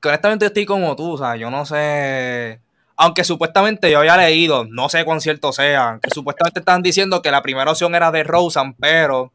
[0.00, 2.60] Que honestamente yo estoy como tú, o sea, yo no sé.
[2.96, 7.30] Aunque supuestamente yo había leído, no sé cuán cierto sea, que supuestamente están diciendo que
[7.30, 9.32] la primera opción era de Rosen, pero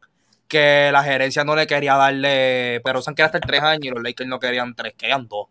[0.48, 2.80] que la gerencia no le quería darle.
[2.84, 5.48] Pero Rosen quería hasta tres años y los Lakers no querían tres, querían dos.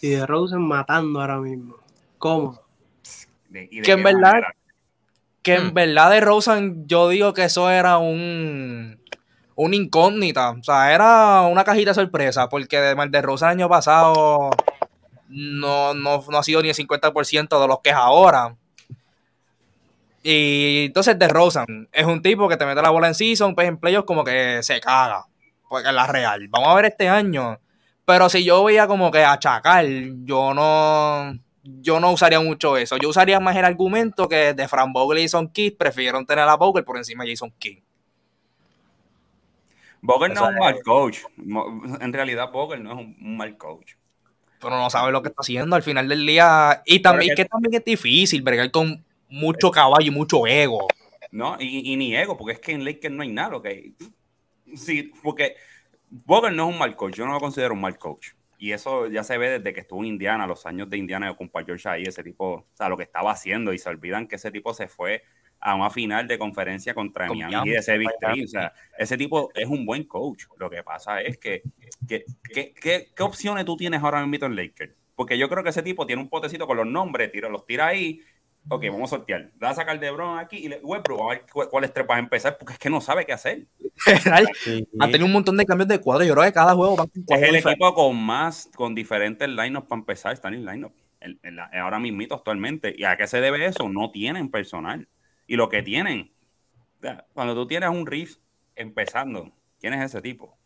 [0.00, 1.76] Y de Rosen matando ahora mismo.
[2.18, 2.60] ¿Cómo?
[3.52, 4.40] que en verdad,
[5.42, 5.74] que en mm.
[5.74, 8.98] verdad de Rosen yo digo que eso era un
[9.54, 10.50] una incógnita.
[10.50, 14.50] O sea, era una cajita de sorpresa, porque de, de Rosen el año pasado
[15.28, 18.56] no, no, ha sido ni el 50% de los que es ahora.
[20.22, 23.66] Y entonces de Rosen es un tipo que te mete la bola en season, pues
[23.66, 25.26] en playoffs como que se caga.
[25.68, 26.46] Porque es la real.
[26.48, 27.58] Vamos a ver este año
[28.04, 29.86] pero si yo voy a como que achacar,
[30.24, 32.96] yo no, yo no usaría mucho eso.
[32.96, 36.56] Yo usaría más el argumento que de Fran Vogel y Jason Kidd prefirieron tener a
[36.56, 37.78] Vogel por encima de Jason Kidd.
[40.00, 41.18] Vogel no es un mal coach.
[42.00, 43.92] En realidad, Vogel no es un, mal coach.
[44.60, 46.82] Pero no sabe lo que está haciendo al final del día.
[46.84, 50.88] Y también que, también es difícil bregar con mucho caballo y mucho ego.
[51.30, 53.56] No, y, ni ego, porque es que en Lakers no hay nada.
[53.56, 53.94] Okay.
[54.74, 55.54] Sí, porque
[56.26, 58.32] Vogel no es un mal coach, yo no lo considero un mal coach.
[58.58, 61.50] Y eso ya se ve desde que estuvo en Indiana, los años de Indiana con
[61.66, 63.72] George ahí, ese tipo, o sea, lo que estaba haciendo.
[63.72, 65.24] Y se olvidan que ese tipo se fue
[65.58, 68.44] a una final de conferencia contra con Miami y ese victory.
[68.44, 70.44] O sea, ese tipo es un buen coach.
[70.58, 71.62] Lo que pasa es que,
[72.06, 74.94] que, ¿qué opciones tú tienes ahora mismo en Lakers?
[75.16, 77.88] Porque yo creo que ese tipo tiene un potecito con los nombres, tira, los tira
[77.88, 78.20] ahí
[78.68, 79.50] Ok, vamos a sortear.
[79.58, 82.20] Da a sacar de Bron aquí y le, Westbrook, a ver cuáles tres vas a
[82.20, 83.66] empezar, porque es que no sabe qué hacer.
[85.00, 86.24] Ha tenido un montón de cambios de cuadro.
[86.24, 90.00] Yo creo que cada juego va Es el equipo con más, con diferentes lineups para
[90.00, 90.32] empezar.
[90.32, 90.92] Están en lineup.
[91.72, 92.94] ahora mismito actualmente.
[92.96, 93.88] ¿Y a qué se debe eso?
[93.88, 95.08] No tienen personal.
[95.46, 96.32] Y lo que tienen,
[97.32, 98.36] cuando tú tienes un riff
[98.74, 100.56] empezando, ¿quién es ese tipo?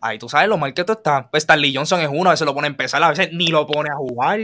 [0.00, 1.26] Ahí tú sabes lo mal que tú estás.
[1.30, 3.66] Pues Stanley Johnson es uno, a veces lo pone a empezar, a veces ni lo
[3.66, 4.40] pone a jugar.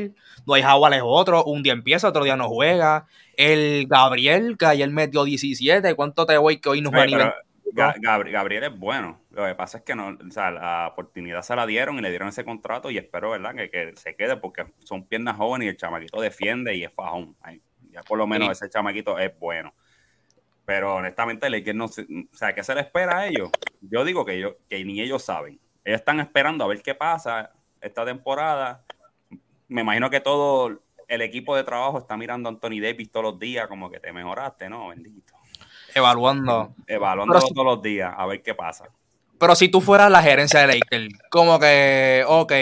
[0.47, 3.07] No hay Howard es otro, un día empieza, otro día no juega.
[3.37, 7.35] El Gabriel, que ayer metió 17, ¿cuánto te voy que hoy no juega
[7.75, 9.21] Gabriel, es bueno.
[9.31, 12.11] Lo que pasa es que no, o sea, la oportunidad se la dieron y le
[12.11, 13.55] dieron ese contrato y espero, ¿verdad?
[13.55, 17.37] Que, que se quede porque son piernas jóvenes y el chamaquito defiende y es fajón.
[17.91, 19.75] Ya por lo menos ese chamaquito es bueno.
[20.65, 21.89] Pero honestamente, que no, o
[22.33, 23.51] sea, ¿qué se le espera a ellos?
[23.83, 25.61] Yo digo que, yo, que ni ellos saben.
[25.85, 28.83] Ellos están esperando a ver qué pasa esta temporada.
[29.69, 33.39] Me imagino que todo el equipo de trabajo está mirando a Anthony Davis todos los
[33.39, 34.89] días, como que te mejoraste, ¿no?
[34.89, 35.35] Bendito.
[35.95, 36.75] Evaluando.
[36.87, 38.89] Evaluando todos los días, a ver qué pasa.
[39.39, 42.53] Pero si tú fueras la gerencia de Lakers, como que, ok,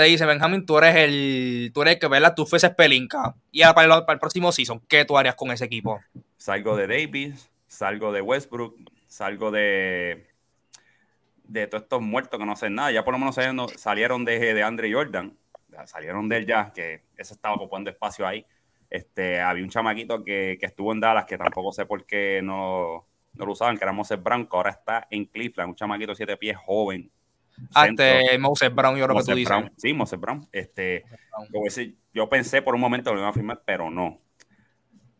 [0.00, 2.34] te dice, Benjamin, tú eres el, tú eres el que, ¿verdad?
[2.34, 3.34] Tú fueses pelinca.
[3.50, 6.00] Y ahora para el, para el próximo season, ¿qué tú harías con ese equipo?
[6.36, 10.26] Salgo de Davis, salgo de Westbrook, salgo de
[11.50, 12.92] de todos estos muertos que no hacen nada.
[12.92, 13.36] Ya por lo menos
[13.76, 15.36] salieron, de, de Andre Jordan,
[15.84, 18.46] salieron de él ya, que ese estaba ocupando espacio ahí.
[18.88, 23.06] Este, había un chamaquito que, que estuvo en Dallas, que tampoco sé por qué no,
[23.34, 26.56] no lo usaban, que era Moses que ahora está en Cleveland, un chamaquito siete pies
[26.56, 27.10] joven.
[27.74, 29.48] Ah, este, Moses Brown, yo creo que Moses tú dices.
[29.48, 29.72] Brown.
[29.76, 30.48] Sí, Moses Brown.
[30.52, 31.04] Este,
[31.52, 34.20] como decir, yo pensé por un momento que lo iba a firmar, pero no.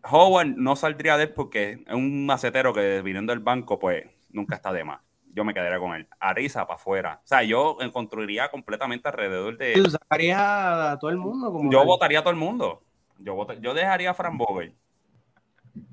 [0.03, 4.55] Howard no saldría de él porque es un macetero que viniendo del banco, pues nunca
[4.57, 5.01] está de más.
[5.33, 6.09] Yo me quedaría con él.
[6.19, 7.21] Ariza para afuera.
[7.23, 9.75] O sea, yo construiría completamente alrededor de.
[9.75, 12.83] Tú sacarías a todo el mundo como Yo que- votaría a todo el mundo.
[13.19, 14.75] Yo, vota- yo dejaría a Fran Bogle.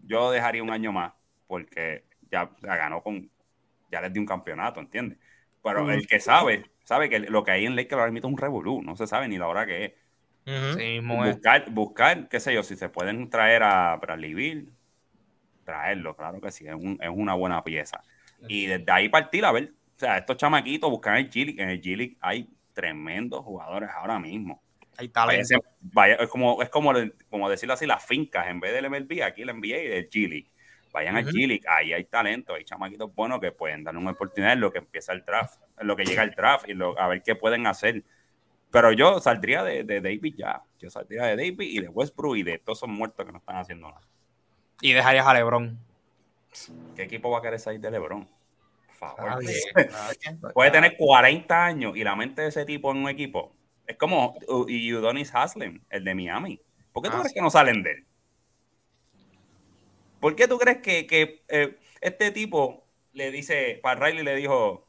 [0.05, 1.11] Yo dejaría un año más
[1.45, 3.29] porque ya la ganó con.
[3.91, 5.17] Ya les di un campeonato, ¿entiendes?
[5.63, 8.37] Pero el que sabe, sabe que lo que hay en Lakers ahora mismo es un
[8.37, 8.81] revolú.
[8.81, 9.91] No se sabe ni la hora que es.
[10.77, 10.99] Sí.
[11.33, 14.67] Buscar, buscar, qué sé yo, si se pueden traer a Bradley Beal,
[15.65, 18.01] traerlo, claro que sí, es, un- es una buena pieza.
[18.47, 21.81] Y desde ahí partir a ver, o sea, estos chamaquitos buscan el G-League, en el
[21.81, 24.61] G-League hay tremendos jugadores ahora mismo.
[24.97, 25.65] Hay Vaya, talento.
[25.81, 26.93] vaya, es como, es como,
[27.29, 30.51] como decirlo así, las fincas, en vez del MLB, aquí el NBA y el G-League.
[30.97, 31.33] Vayan al Ujú.
[31.37, 34.79] G-League, ahí hay talento, hay chamaquitos buenos que pueden dar una oportunidad en lo que
[34.79, 37.67] empieza el draft, en lo que llega el draft y lo- a ver qué pueden
[37.67, 38.03] hacer.
[38.71, 40.63] Pero yo saldría de, de David ya.
[40.79, 43.57] Yo saldría de David y de Westbrook y de todos esos muertos que no están
[43.57, 44.01] haciendo nada.
[44.81, 45.77] Y dejarías a LeBron.
[46.95, 48.27] ¿Qué equipo va a querer salir de LeBron?
[48.97, 49.29] Favor.
[49.29, 49.53] Nadie,
[50.55, 53.55] Puede tener 40 años y la mente de ese tipo en un equipo.
[53.85, 56.59] Es como uh, Udonis Haslem, el de Miami.
[56.91, 57.35] ¿Por qué tú Ah, crees sí.
[57.35, 58.05] que no salen de él?
[60.19, 64.87] ¿Por qué tú crees que, que, eh, este tipo le dice, para Riley le dijo,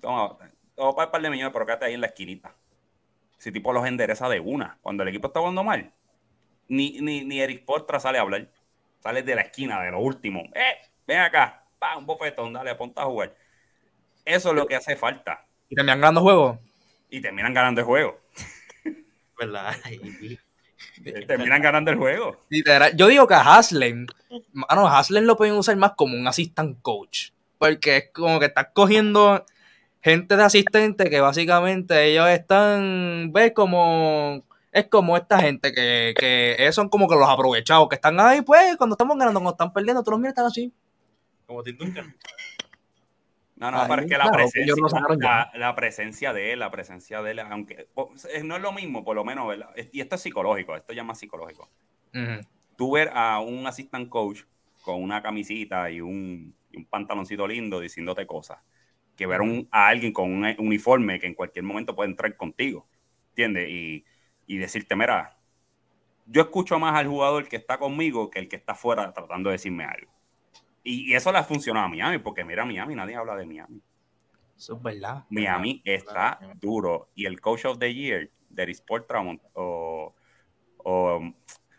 [0.00, 0.36] toma,
[0.74, 2.54] toma para un par de millones, pero quédate ahí en la esquinita?
[3.38, 4.78] Ese tipo los endereza de una.
[4.82, 5.92] Cuando el equipo está jugando mal,
[6.68, 8.50] ni, ni, ni Eric Portra sale a hablar.
[9.02, 10.42] Sale de la esquina, de lo último.
[10.54, 10.76] ¡Eh!
[11.06, 11.64] Ven acá.
[11.78, 13.34] Pa, un bofetón, dale, ponte a jugar.
[14.24, 15.46] Eso es lo que hace falta.
[15.70, 16.58] Y terminan ganando juegos.
[17.08, 18.20] Y terminan ganando el juego.
[19.38, 19.74] ¿Verdad?
[21.26, 22.36] Terminan ganando el juego.
[22.48, 22.94] Literal.
[22.96, 24.06] Yo digo que a Haslem,
[24.52, 27.30] mano, a Haslem lo pueden usar más como un assistant coach.
[27.58, 29.44] Porque es como que estás cogiendo
[30.02, 36.72] gente de asistente que básicamente ellos están, ves como, es como esta gente que, que
[36.72, 40.02] son como que los aprovechados, que están ahí, pues, cuando estamos ganando, cuando están perdiendo,
[40.02, 40.72] tú los miras, están así.
[41.46, 42.14] Como Tim Duncan.
[43.60, 44.84] No, no, Ay, pero es que la claro, presencia,
[45.18, 47.88] la, la presencia de él, la presencia de él, aunque
[48.44, 49.70] no es lo mismo, por lo menos, ¿verdad?
[49.92, 51.70] Y esto es psicológico, esto ya es más psicológico.
[52.76, 54.42] Tú ver a un assistant coach
[54.80, 58.58] con una camisita y un, y un pantaloncito lindo diciéndote cosas,
[59.16, 62.88] que ver un- a alguien con un uniforme que en cualquier momento puede entrar contigo,
[63.30, 63.68] ¿entiendes?
[63.68, 64.04] Y,
[64.46, 65.38] y decirte, mira,
[66.26, 69.54] yo escucho más al jugador que está conmigo que el que está afuera tratando de
[69.54, 70.12] decirme algo.
[70.82, 73.80] Y, y eso le ha funcionado a Miami, porque mira, Miami, nadie habla de Miami.
[74.56, 75.24] Eso es verdad.
[75.30, 77.08] Miami está duro.
[77.14, 79.22] Y el coach of the year, Derek Sportra
[79.54, 80.14] o,
[80.78, 81.34] o me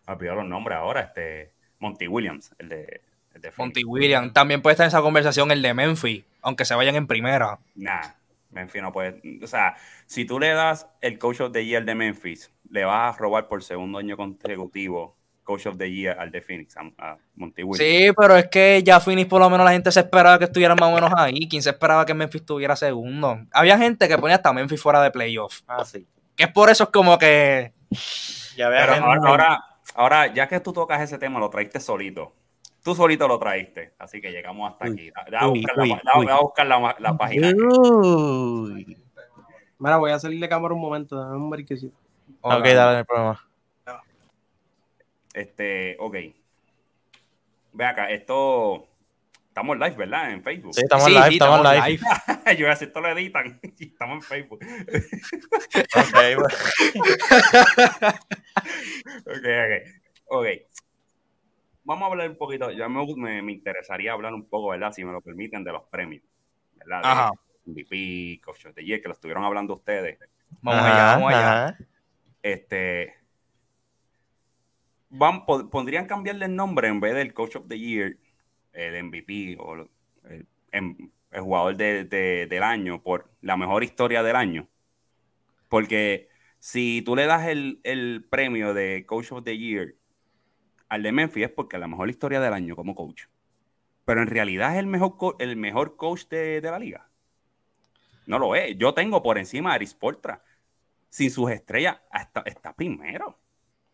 [0.08, 3.02] olvidó los nombres ahora, este Monty Williams, el de,
[3.34, 4.34] el de Monty Williams.
[4.34, 7.60] También puede estar en esa conversación el de Memphis, aunque se vayan en primera.
[7.76, 8.02] Nah,
[8.50, 9.22] Memphis no puede.
[9.44, 13.16] O sea, si tú le das el coach of the year de Memphis, le vas
[13.16, 15.16] a robar por segundo año consecutivo
[15.52, 17.78] coach of the year al de Phoenix, a, a Monty Williams.
[18.08, 20.78] Sí, pero es que ya Phoenix por lo menos la gente se esperaba que estuvieran
[20.80, 21.48] más o menos ahí.
[21.50, 23.38] ¿Quién se esperaba que Memphis estuviera segundo?
[23.52, 25.62] Había gente que ponía hasta Memphis fuera de playoff.
[25.68, 26.08] Ah, sí.
[26.36, 27.74] Que es por eso es como que...
[28.56, 29.64] Ya Pero gente- ahora, ahora,
[29.96, 32.34] ahora, ya que tú tocas ese tema, lo traíste solito.
[32.84, 35.12] Tú solito lo traíste, así que llegamos hasta aquí.
[35.32, 36.26] Da- a uy, buscar la uy, pa- da- uy.
[36.26, 37.52] da a buscar la, la página.
[37.56, 38.98] Uy.
[39.78, 41.96] Mira, voy a salir de cámara un momento, dame un brequecito.
[42.42, 43.48] Ok, dale, no hay problema.
[45.34, 46.16] Este, ok.
[47.74, 48.88] Ve acá, esto.
[49.48, 50.32] Estamos live, ¿verdad?
[50.32, 50.74] En Facebook.
[50.74, 52.00] Sí, estamos Sí, live, sí, estamos, live.
[52.58, 53.60] Yo voy a decir, esto lo editan.
[53.80, 54.60] estamos en Facebook.
[55.96, 56.16] Ok,
[59.26, 59.74] ok, ok.
[60.26, 60.46] Ok.
[61.84, 62.72] Vamos a hablar un poquito.
[62.72, 64.94] Ya me, me, me interesaría hablar un poco, ¿verdad?
[64.94, 66.24] Si me lo permiten, de los premios.
[66.76, 67.02] ¿Verdad?
[67.02, 67.32] De Ajá.
[67.66, 70.18] MVP, Coach of the Year, que lo estuvieron hablando ustedes.
[70.62, 71.66] Vamos Ajá, allá, vamos allá.
[71.68, 71.78] ajá.
[72.42, 73.16] Este.
[75.12, 78.18] Van, po- ¿Podrían cambiarle el nombre en vez del Coach of the Year,
[78.74, 79.88] el MVP o
[80.72, 84.68] em- el jugador de- de- del año por la mejor historia del año?
[85.70, 89.96] Porque si tú le das el, el premio de Coach of the Year
[90.90, 93.24] al de Memphis es porque la mejor historia del año como coach.
[94.06, 97.10] Pero en realidad es el mejor, el mejor coach de, de la liga.
[98.26, 98.78] No lo es.
[98.78, 100.44] Yo tengo por encima a Aris Portra.
[101.10, 103.41] Sin sus estrellas, hasta, está primero.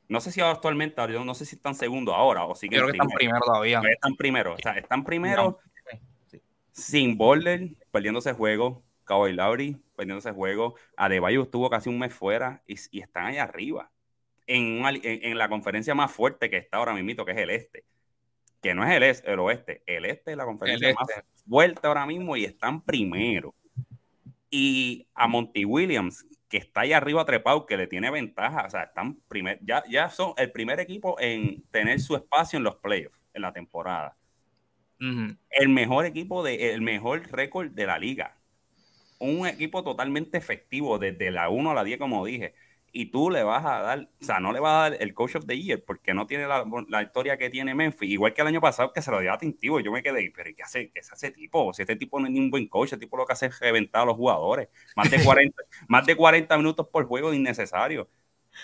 [0.09, 2.97] No sé si actualmente, yo no sé si están segundo ahora o siguen Creo que
[2.97, 3.81] están primero todavía.
[3.81, 4.53] No, están primero.
[4.53, 5.59] O sea, están primero
[6.71, 8.83] sin Boulder, perdiéndose juego.
[9.05, 10.75] Kawhi Lauri, perdiéndose juego.
[10.95, 13.89] Adebayo estuvo casi un mes fuera y, y están ahí arriba.
[14.45, 17.49] En, una- en- en la conferencia más fuerte que está ahora mismo, que es el
[17.49, 17.83] este.
[18.61, 19.81] Que no es el, es, el oeste.
[19.85, 21.23] El este es la conferencia más este.
[21.49, 23.53] fuerte ahora mismo y están primero.
[24.49, 28.65] Y a Monty Williams, que está ahí arriba trepado, que le tiene ventaja.
[28.65, 32.63] O sea, están primer, ya, ya son el primer equipo en tener su espacio en
[32.63, 34.17] los playoffs en la temporada.
[34.99, 38.35] El mejor equipo, de, el mejor récord de la liga.
[39.19, 42.55] Un equipo totalmente efectivo desde la 1 a la 10, como dije.
[42.91, 45.35] Y tú le vas a dar, o sea, no le vas a dar el coach
[45.35, 48.09] of the year porque no tiene la, la historia que tiene Memphis.
[48.09, 49.79] Igual que el año pasado que se lo dio a Tintivo.
[49.79, 51.73] Yo me quedé, pero ¿qué hace, qué hace ese tipo?
[51.73, 53.59] Si este tipo no es ni un buen coach, ese tipo lo que hace es
[53.59, 54.69] reventar a los jugadores.
[54.95, 58.09] Más de 40, más de 40 minutos por juego innecesario.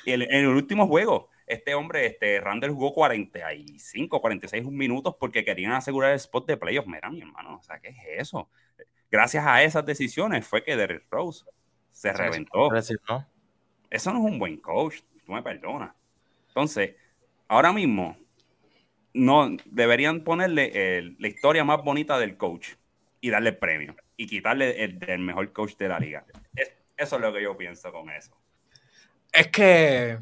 [0.05, 5.43] Y el- en el último juego, este hombre, este Randall jugó 45, 46 minutos porque
[5.45, 6.87] querían asegurar el spot de playoff.
[6.87, 8.49] Mira, mi hermano, o sea, ¿qué es eso?
[9.11, 11.45] Gracias a esas decisiones fue que Derrick Rose
[11.91, 12.69] se reventó.
[12.69, 13.27] Decir, ¿no?
[13.93, 15.91] Eso no es un buen coach, tú me perdonas.
[16.47, 16.95] Entonces,
[17.47, 18.17] ahora mismo,
[19.13, 22.69] no deberían ponerle la historia más bonita del coach
[23.21, 26.25] y darle el premio y quitarle el del mejor coach de la liga.
[26.55, 28.31] Es- eso es lo que yo pienso con eso.
[29.31, 30.17] Es que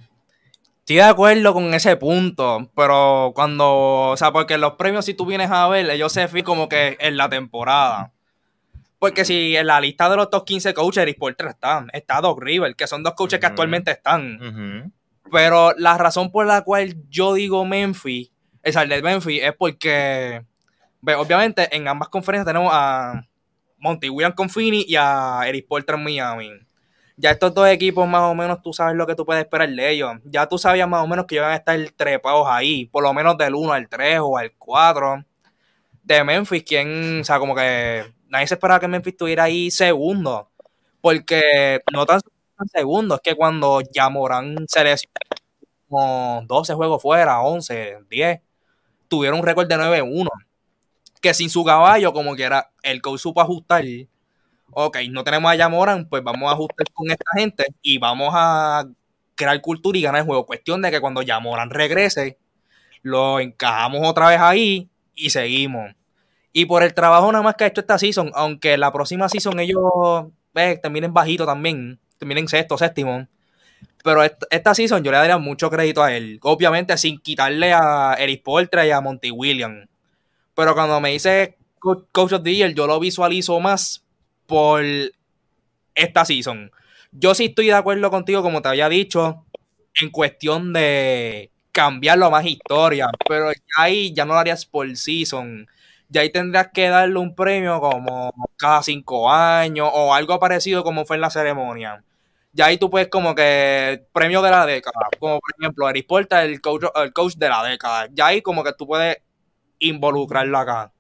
[0.79, 5.25] estoy de acuerdo con ese punto, pero cuando, o sea, porque los premios, si tú
[5.25, 8.11] vienes a ver, ellos se fijan como que en la temporada.
[9.01, 12.39] Porque si en la lista de los top 15 coaches, Eric Porter está, está Doc
[12.39, 14.93] River, que son dos coaches que actualmente están.
[15.31, 18.31] Pero la razón por la cual yo digo Memphis,
[18.61, 20.45] es el de Memphis, es porque,
[21.17, 23.25] obviamente, en ambas conferencias tenemos a
[23.79, 26.51] Monty Williams con Fini y a Eric Porter en Miami.
[27.17, 29.89] Ya estos dos equipos, más o menos, tú sabes lo que tú puedes esperar de
[29.89, 30.11] ellos.
[30.25, 33.35] Ya tú sabías más o menos que iban a estar trepados ahí, por lo menos
[33.35, 35.25] del 1 al 3 o al 4.
[36.03, 40.49] De Memphis, quien, o sea, como que nadie se esperaba que Memphis estuviera ahí segundo.
[41.01, 42.21] Porque no tan
[42.73, 45.13] segundo, es que cuando Yamoran se lesionó
[45.89, 48.41] como 12 juegos fuera, 11, 10,
[49.07, 50.29] tuvieron un récord de 9-1.
[51.21, 53.83] Que sin su caballo, como que era, el coach supo ajustar.
[54.71, 58.85] Ok, no tenemos a Yamoran, pues vamos a ajustar con esta gente y vamos a
[59.35, 60.45] crear cultura y ganar el juego.
[60.45, 62.37] Cuestión de que cuando Yamoran regrese,
[63.01, 65.93] lo encajamos otra vez ahí y seguimos.
[66.53, 69.59] Y por el trabajo nada más que ha hecho esta season, aunque la próxima season
[69.59, 69.79] ellos
[70.55, 73.27] eh, terminen bajito también, terminen sexto, séptimo.
[74.03, 76.39] Pero esta, season yo le daría mucho crédito a él.
[76.43, 79.87] Obviamente sin quitarle a Eric Portra y a Monty Williams.
[80.55, 84.03] Pero cuando me dice co- Coach of the yo lo visualizo más
[84.47, 84.83] por
[85.95, 86.71] esta season.
[87.11, 89.45] Yo sí estoy de acuerdo contigo, como te había dicho,
[90.01, 93.07] en cuestión de cambiarlo a más historia.
[93.27, 95.67] Pero ahí ya no lo harías por season.
[96.11, 101.05] Ya ahí tendrías que darle un premio como cada cinco años o algo parecido como
[101.05, 102.03] fue en la ceremonia.
[102.53, 106.43] Ya ahí tú puedes como que premio de la década, como por ejemplo Eric Porta,
[106.43, 108.09] el coach, el coach de la década.
[108.13, 109.17] Ya ahí como que tú puedes
[109.79, 110.91] involucrarlo acá.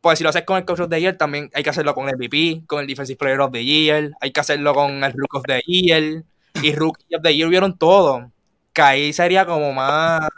[0.00, 2.08] Pues si lo haces con el Coach of the Year, también hay que hacerlo con
[2.08, 5.34] el MVP, con el Defensive Player of the Year, hay que hacerlo con el Rook
[5.36, 6.24] of the Year
[6.62, 8.30] y Rookie of the Year vieron todo.
[8.72, 10.28] Que ahí sería como más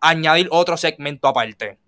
[0.00, 1.78] añadir otro segmento aparte.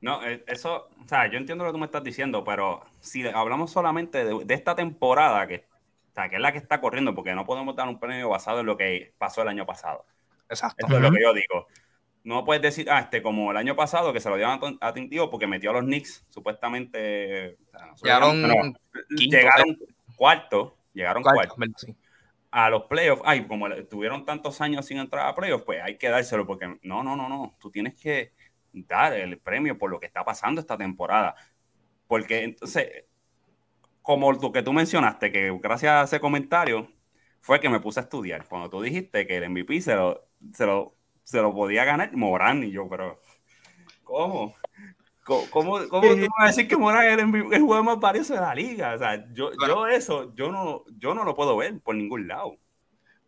[0.00, 3.26] No, eh, eso, o sea, yo entiendo lo que tú me estás diciendo, pero si
[3.26, 5.64] hablamos solamente de, de esta temporada, que,
[6.10, 8.60] o sea, que es la que está corriendo, porque no podemos dar un premio basado
[8.60, 10.04] en lo que pasó el año pasado.
[10.48, 10.86] Exacto.
[10.86, 11.66] Eso es lo que yo digo.
[12.24, 14.78] No puedes decir, ah, este, como el año pasado, que se lo dieron a, Ton-
[14.80, 17.56] a Tintío porque metió a los Knicks, supuestamente.
[17.62, 18.78] o sea, no se lo Llegaron
[19.16, 19.78] quinto, llegaron
[20.16, 21.54] cuarto, llegaron Cuarto, cuarto.
[21.58, 21.74] ¿verdad?
[21.78, 21.94] Sí.
[22.50, 26.08] A los playoffs, ay, como tuvieron tantos años sin entrar a playoffs, pues hay que
[26.08, 27.54] dárselo, porque no, no, no, no.
[27.60, 28.32] Tú tienes que
[28.86, 31.34] dar el premio por lo que está pasando esta temporada.
[32.06, 33.04] Porque entonces,
[34.02, 36.88] como lo que tú mencionaste, que gracias a ese comentario
[37.40, 38.46] fue que me puse a estudiar.
[38.48, 42.64] Cuando tú dijiste que el MVP se lo, se lo, se lo podía ganar Morán
[42.64, 43.20] y yo, pero
[44.04, 44.54] ¿cómo?
[45.24, 47.98] ¿Cómo, cómo, cómo tú vas a decir que Morán es el, MVP el jugador más
[47.98, 48.94] valioso de la liga?
[48.94, 52.56] O sea, yo, yo eso, yo no, yo no lo puedo ver por ningún lado.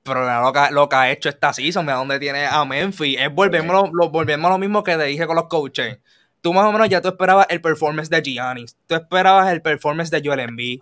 [0.08, 3.18] Pero mira lo que, lo que ha hecho esta season, mira dónde tiene a Memphis.
[3.20, 5.98] Es volvemos, lo, lo- volvemos a lo mismo que te dije con los coaches.
[6.40, 8.76] Tú más o menos ya tú esperabas el performance de Giannis.
[8.86, 10.80] Tú esperabas el performance de Joel Embiid.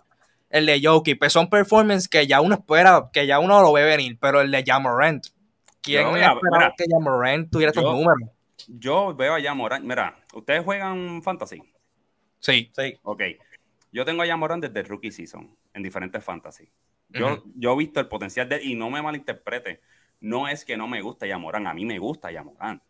[0.49, 1.19] El de Jokic.
[1.19, 4.17] Pues son performances que ya uno espera, que ya uno lo ve venir.
[4.19, 5.25] Pero el de Jamorant.
[5.81, 6.73] ¿Quién Yo, mira, esperaba mira.
[6.77, 8.29] que Jamorant tuviera estos Yo- números?
[8.67, 9.85] Yo veo allá Morán.
[9.87, 11.61] Mira, ustedes juegan fantasy.
[12.39, 12.69] Sí.
[12.75, 12.97] Sí.
[13.03, 13.21] Ok.
[13.91, 16.69] yo tengo a Yamoran desde el rookie season en diferentes fantasy.
[17.09, 17.43] Yo,
[17.73, 19.81] he visto el potencial de él y no me malinterprete.
[20.19, 22.81] No es que no me gusta Yamoran, a mí me gusta Yamoran.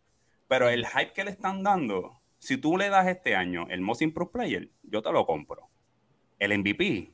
[0.48, 4.02] Pero el hype que le están dando, si tú le das este año el Most
[4.04, 5.70] Improved Player, yo te lo compro.
[6.40, 7.14] El MVP,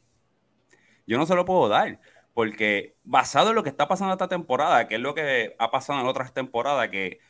[1.08, 2.02] yo no se lo puedo dar.
[2.34, 6.02] Porque basado en lo que está pasando esta temporada, que es lo que ha pasado
[6.02, 7.22] en otras temporadas, que,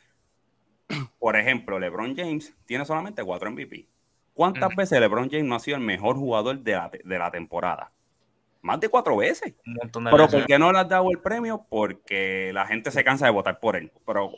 [1.20, 3.88] por ejemplo, LeBron James tiene solamente cuatro MVP.
[4.34, 7.32] ¿Cuántas veces LeBron James no ha sido el mejor jugador de la, te- de la
[7.32, 7.93] temporada?
[8.64, 9.54] Más de cuatro veces.
[9.66, 10.40] Un montón de Pero veces.
[10.40, 11.66] ¿por qué no le has dado el premio?
[11.68, 13.92] Porque la gente se cansa de votar por él.
[14.06, 14.32] Pero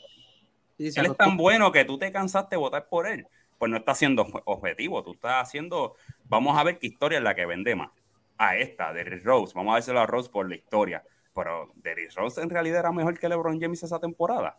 [0.78, 3.26] Sí, él es tan bueno que tú te cansaste de votar por él.
[3.56, 5.02] Pues no está siendo obje- objetivo.
[5.04, 5.94] Tú estás haciendo.
[6.24, 7.90] Vamos a ver qué historia es la que vende más.
[8.36, 9.52] A esta, Derrick Rose.
[9.54, 11.04] Vamos a dárselo a Rose por la historia.
[11.32, 14.58] Pero Derrick Rose en realidad era mejor que LeBron James esa temporada.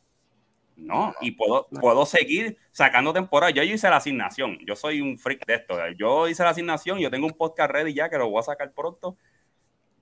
[0.78, 3.54] No, y puedo, puedo seguir sacando temporadas.
[3.54, 4.60] Yo, yo hice la asignación.
[4.66, 5.76] Yo soy un freak de esto.
[5.98, 7.00] Yo hice la asignación.
[7.00, 9.18] Yo tengo un podcast ready ya que lo voy a sacar pronto.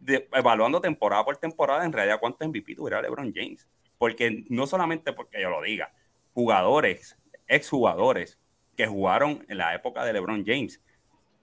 [0.06, 3.68] De- evaluando temporada por temporada en realidad cuántos MVP tuviera LeBron James.
[3.98, 5.94] Porque no solamente porque yo lo diga,
[6.34, 8.40] jugadores, exjugadores
[8.76, 10.82] que jugaron en la época de LeBron James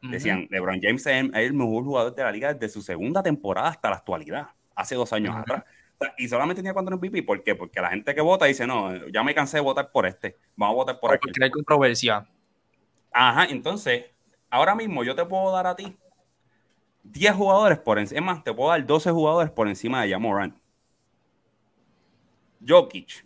[0.03, 3.23] decían, LeBron James es el, es el mejor jugador de la liga desde su segunda
[3.23, 5.63] temporada hasta la actualidad, hace dos años atrás.
[5.99, 7.55] O sea, Y solamente tenía cuatro MVP, ¿por qué?
[7.55, 10.73] Porque la gente que vota dice, no, ya me cansé de votar por este, vamos
[10.75, 11.33] a votar por Por aquel.
[11.33, 12.27] crear controversia.
[13.13, 14.07] Ajá, entonces,
[14.51, 15.97] ahora mismo yo te puedo dar a ti
[17.03, 20.57] 10 jugadores por encima, es más, te puedo dar 12 jugadores por encima de Jamoran.
[22.67, 23.25] Jokic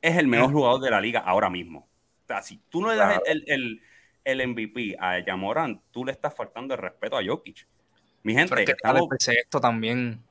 [0.00, 1.80] es el mejor jugador de la liga ahora mismo.
[2.24, 3.82] O sea, si tú no le das el, el-
[4.24, 7.66] el MVP a Jamoran, tú le estás faltando el respeto a Jokic.
[8.22, 10.22] Mi gente, Pero es que estamos, está esto también.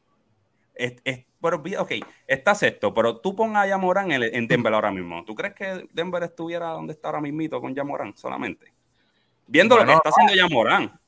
[0.76, 1.92] es- es- pero, ok,
[2.28, 5.24] está sexto, pero tú pongas a Jamoran en, en Denver ahora mismo.
[5.26, 8.72] ¿Tú crees que Denver estuviera donde está ahora mismito con Jamoran solamente?
[9.48, 11.00] Viendo lo Bueno, que está haciendo Jamoran.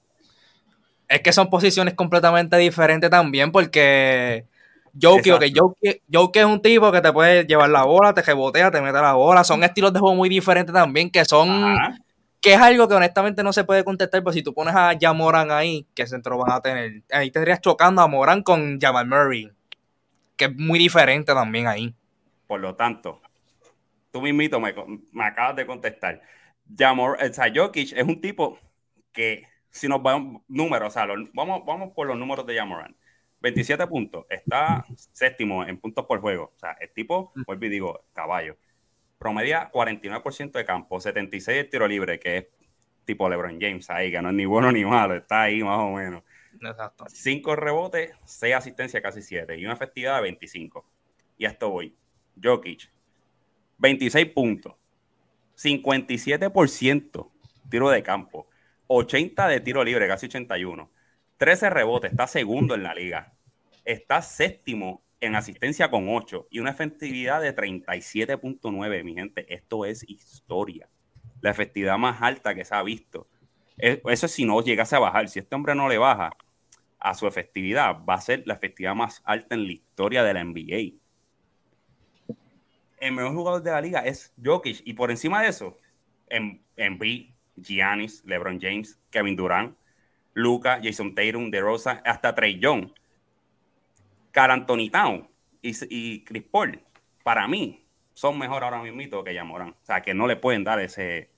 [1.10, 4.45] Es que son posiciones completamente diferentes también, porque
[4.93, 5.62] Jokic, ok, Exacto.
[5.82, 8.99] Jokic, Jokic es un tipo que te puede llevar la bola, te rebotea, te mete
[8.99, 9.43] la bola.
[9.43, 11.97] Son estilos de juego muy diferentes también, que son, Ajá.
[12.39, 15.51] que es algo que honestamente no se puede contestar, pero si tú pones a Jamoran
[15.51, 17.03] ahí, ¿qué centro van a tener?
[17.12, 19.49] Ahí tendrías chocando a Moran con Jamal Murray,
[20.36, 21.93] que es muy diferente también ahí.
[22.47, 23.22] Por lo tanto,
[24.12, 24.74] tú mismito me,
[25.12, 26.22] me acabas de contestar.
[26.78, 28.60] Jamor, o sea, Jokic es un tipo
[29.12, 32.95] que, si nos vamos números, o sea, los- vamos, vamos por los números de Jamoran.
[33.41, 36.51] 27 puntos, está séptimo en puntos por juego.
[36.55, 38.57] O sea, el tipo, vuelvo y digo, caballo.
[39.17, 42.47] Promedia 49% de campo, 76 de tiro libre, que es
[43.05, 45.91] tipo LeBron James ahí, que no es ni bueno ni malo, está ahí más o
[45.91, 46.24] menos.
[46.61, 47.05] Exacto.
[47.07, 49.57] 5 rebotes, 6 asistencias, casi 7.
[49.57, 50.86] Y una efectividad de 25.
[51.38, 51.95] Y a esto voy.
[52.41, 52.89] Jokic,
[53.78, 54.76] 26 puntos,
[55.55, 57.32] 57%
[57.70, 58.47] tiro de campo,
[58.92, 60.92] 80 de tiro libre, casi 81.
[61.38, 63.34] 13 rebotes, está segundo en la liga.
[63.86, 69.04] Está séptimo en asistencia con 8 y una efectividad de 37.9.
[69.04, 70.90] Mi gente, esto es historia.
[71.42, 73.28] La efectividad más alta que se ha visto.
[73.78, 75.30] Eso es si no llegase a bajar.
[75.30, 76.32] Si este hombre no le baja,
[77.00, 80.44] a su efectividad, va a ser la efectividad más alta en la historia de la
[80.44, 81.00] NBA.
[82.98, 85.78] El mejor jugador de la liga es Jokic, y por encima de eso,
[86.28, 89.76] en, en B, Giannis, LeBron James, Kevin Durant,
[90.34, 92.91] Luca, Jason Tatum, DeRozan, hasta Trey Young,
[94.32, 95.28] Carl Anthony Town
[95.62, 96.80] y, y Chris Paul,
[97.24, 97.84] para mí,
[98.14, 99.70] son mejor ahora mismo que Yamoran.
[99.70, 101.30] O sea, que no le pueden dar ese,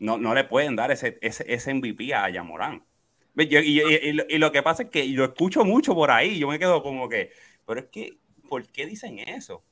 [0.00, 2.28] no, no le pueden dar ese, ese, ese MVP a
[3.48, 6.48] yo- Y, y- y lo que pasa es que lo escucho mucho por ahí, yo
[6.48, 7.30] me quedo como que,
[7.66, 8.18] pero es que,
[8.48, 9.64] ¿por qué dicen eso?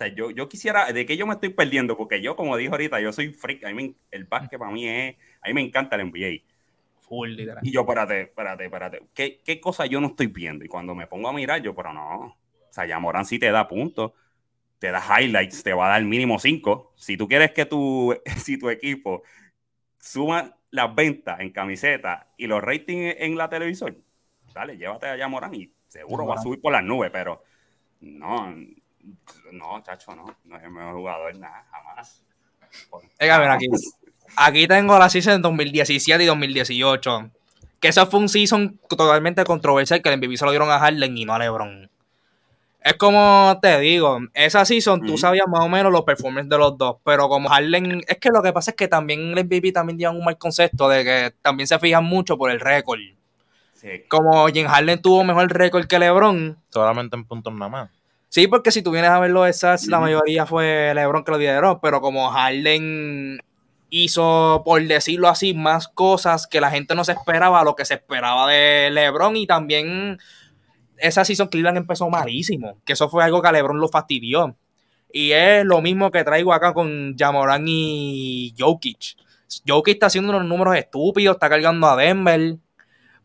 [0.00, 1.96] Sea, yo, yo quisiera, ¿de qué yo me estoy perdiendo?
[1.96, 4.88] Porque yo, como dije ahorita, yo soy freak, a mí me- el básquet para mí
[4.88, 6.50] es, a mí me encanta el NBA.
[7.00, 7.62] Full, literal.
[7.64, 10.64] Y yo, espérate, espérate, espérate, ¿qué, qué cosa yo no estoy viendo?
[10.64, 12.36] Y cuando me pongo a mirar, yo, pero no, o
[12.70, 14.12] sea, ya Morán sí te da puntos,
[14.78, 16.92] te da highlights, te va a dar mínimo cinco.
[16.96, 19.22] Si tú quieres que tu, si tu equipo
[19.98, 23.96] suma las ventas en camiseta y los ratings en la televisor,
[24.54, 27.42] dale, llévate a Morán y seguro va a subir por las nubes, pero
[28.00, 28.54] no,
[29.52, 32.22] no, chacho, no, no es el mejor jugador, nada, jamás.
[33.18, 33.66] Venga, mira aquí.
[34.36, 37.30] Aquí tengo la season 2017 y 2018.
[37.80, 41.16] Que eso fue un season totalmente controversial que el MVP se lo dieron a Harden
[41.16, 41.90] y no a LeBron.
[42.82, 46.78] Es como te digo, esa season tú sabías más o menos los performances de los
[46.78, 49.98] dos, pero como Harden, es que lo que pasa es que también el MVP también
[49.98, 53.00] lleva un mal concepto de que también se fijan mucho por el récord.
[53.74, 57.90] Sí, Como James Harden tuvo mejor récord que LeBron, Solamente en puntos nada más.
[58.30, 61.38] Sí, porque si tú vienes a ver los stats, la mayoría fue LeBron que lo
[61.38, 63.40] dieron, pero como Harden
[63.90, 67.94] hizo, por decirlo así, más cosas que la gente no se esperaba, lo que se
[67.94, 70.18] esperaba de LeBron y también
[70.98, 74.56] esa season Cleveland empezó malísimo, que eso fue algo que a LeBron lo fastidió.
[75.12, 79.16] Y es lo mismo que traigo acá con Jamoran y Jokic.
[79.66, 82.58] Jokic está haciendo unos números estúpidos, está cargando a Denver,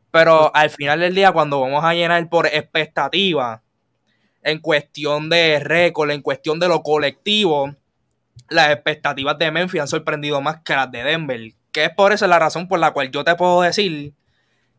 [0.09, 3.61] pero al final del día, cuando vamos a llenar por expectativa,
[4.45, 7.75] en cuestión de récord, en cuestión de lo colectivo,
[8.47, 11.51] las expectativas de Memphis han sorprendido más que las de Denver.
[11.71, 14.13] Que es por eso la razón por la cual yo te puedo decir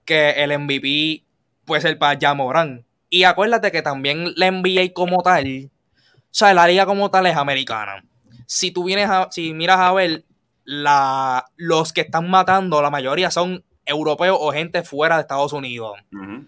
[0.05, 1.25] que el MVP
[1.65, 2.85] puede ser para Jamoran.
[3.11, 7.37] Y acuérdate que también la NBA como tal, o sea, la liga como tal es
[7.37, 8.05] americana.
[8.47, 10.25] Si tú vienes a, si miras a ver,
[10.63, 15.99] la, los que están matando, la mayoría son europeos o gente fuera de Estados Unidos.
[16.13, 16.47] Ujú.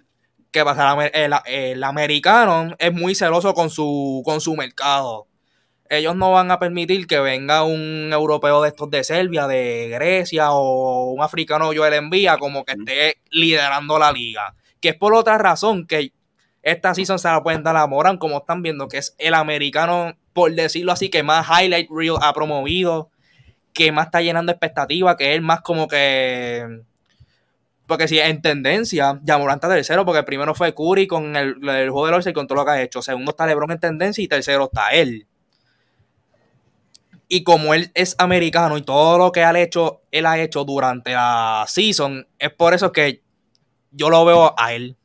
[0.59, 0.93] ¿Qué pasa?
[1.07, 5.29] El, el- el americano es muy celoso con su, con su mercado.
[5.89, 10.51] Ellos no van a permitir que venga un europeo de estos de Serbia, de Grecia
[10.51, 14.57] o un africano Joel Envía como que esté liderando la liga.
[14.81, 16.13] Que es por otra razón que
[16.65, 20.15] esta season se la pueden dar a Moran, como están viendo, que es el americano,
[20.33, 23.11] por decirlo así, que más highlight reel ha promovido,
[23.73, 26.81] que más está llenando expectativas, que es más como que
[27.89, 32.07] porque si en tendencia, Yamorán está tercero, porque primero fue Curry con el, el juego
[32.07, 33.03] de los y con todo lo que ha hecho.
[33.03, 35.27] Segundo está LeBron en tendencia y tercero está él.
[37.29, 40.65] Y como él es americano y todo lo que él ha hecho, él ha hecho
[40.65, 43.23] durante la season, es por eso que
[43.91, 44.97] yo lo veo a él.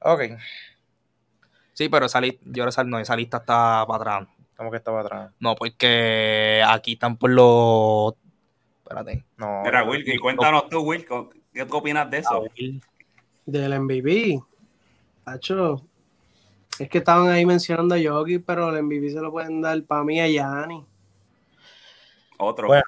[0.00, 0.22] Ok,
[1.72, 4.28] Sí, pero esa, yo esa, no, esa lista está para atrás.
[4.56, 5.30] como que estaba atrás.
[5.40, 8.14] No, porque aquí están por los.
[8.82, 9.24] Espérate.
[9.38, 9.62] No.
[9.64, 12.44] Mira, Will, y cuéntanos tú, Will, ¿co- ¿qué tú opinas de eso?
[13.46, 14.40] Del MVP.
[15.24, 15.82] Tacho.
[16.78, 20.02] Es que estaban ahí mencionando a Yogi, pero el MVP se lo pueden dar para
[20.04, 20.84] mí a Yanni.
[22.38, 22.68] Otro.
[22.68, 22.82] Bueno.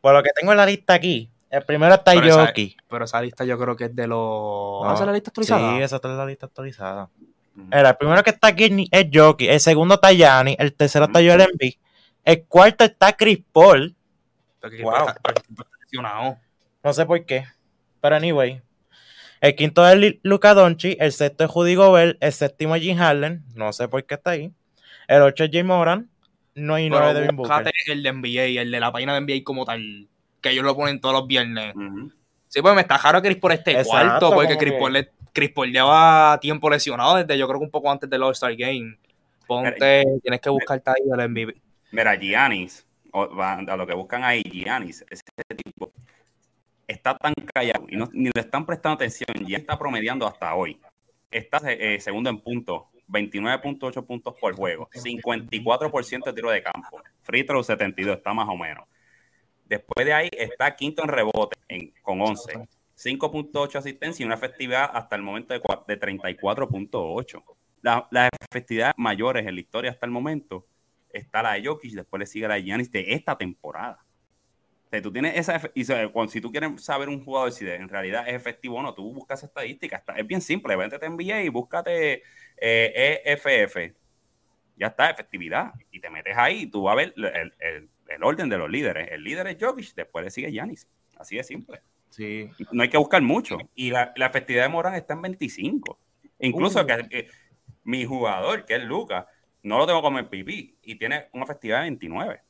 [0.00, 2.76] Por lo que tengo en la lista aquí, el primero está Pero esa- Yoki.
[2.88, 4.18] Pero esa lista yo creo que es de los.
[4.18, 4.90] No.
[4.90, 5.76] ¿Ah, esa es la lista actualizada?
[5.76, 7.08] Sí, esa está en la lista actualizada.
[7.54, 11.18] Mira, el primero que está aquí es Jockey, el segundo está Yanni, el tercero está
[11.18, 11.74] Joel Embiid,
[12.24, 13.94] el cuarto está Chris Paul,
[14.82, 14.92] Wow.
[15.08, 16.38] está- está
[16.82, 17.44] no sé por qué,
[18.00, 18.60] pero anyway.
[19.40, 23.42] El quinto es Luka Doncic, el sexto es Judy Gobert, el séptimo es Jim Harden,
[23.54, 24.52] no sé por qué está ahí.
[25.08, 26.10] El ocho es Jay Moran,
[26.54, 27.72] no hay nueve Devin Booker.
[27.86, 30.08] el de NBA, el de la página de NBA como tal,
[30.42, 31.74] que ellos lo ponen todos los viernes.
[31.74, 32.12] Ujú.
[32.48, 33.90] Sí, pues me está raro Chris Paul este Exacto,
[34.28, 37.70] cuarto, porque Chris Paul, le- Chris Paul lleva tiempo lesionado desde yo creo que un
[37.70, 38.98] poco antes del All-Star Game.
[39.46, 41.54] Ponte, tienes que buscarte ahí el MVP.
[41.92, 45.22] Mira, Giannis, a lo que buscan ahí, Giannis, ese
[46.90, 49.28] está tan callado y no, ni le están prestando atención.
[49.46, 50.80] Ya está promediando hasta hoy.
[51.30, 57.44] Está eh, segundo en puntos, 29.8 puntos por juego, 54% de tiro de campo, free
[57.44, 58.84] throw 72, está más o menos.
[59.64, 62.54] Después de ahí está quinto en rebote en- con 11,
[62.96, 67.42] 5.8 asistencia y una efectividad hasta el momento de, de 34.8.
[67.82, 70.66] La- las efectividades mayores en la historia hasta el momento
[71.12, 74.04] está la de Jokic, después le sigue la de Giannis de esta temporada.
[74.90, 78.28] O sea, tú tienes esa y si tú quieres saber un jugador si en realidad
[78.28, 80.00] es efectivo o no, tú buscas estadísticas.
[80.00, 82.22] Está- es bien simple, vete a NBA y búscate
[82.56, 83.94] eh, EFF.
[84.76, 85.72] Ya está, efectividad.
[85.92, 87.24] Y te metes ahí y tú vas a ver el,
[87.60, 89.08] el- el orden de los líderes.
[89.12, 90.88] El líder es Jokic, después le sigue Giannis.
[91.16, 91.80] Así de simple.
[92.08, 92.50] Sí.
[92.72, 93.58] No hay que buscar mucho.
[93.76, 96.00] Y la, la efectividad de Morán está en 25.
[96.40, 96.86] Incluso Uh.
[96.86, 97.28] que, que
[97.84, 99.26] mi jugador, que es Lucas,
[99.62, 102.40] no lo tengo como el PP y tiene una efectividad de 29.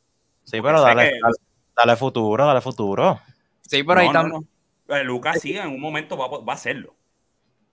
[0.44, 1.34] Sí, pero sé dale, que- dale,
[1.84, 3.20] dale futuro, dale futuro.
[3.62, 4.44] Sí, pero ahí No, no.
[4.88, 6.96] Eh, Lucas sí, en un momento va, a- va a hacerlo.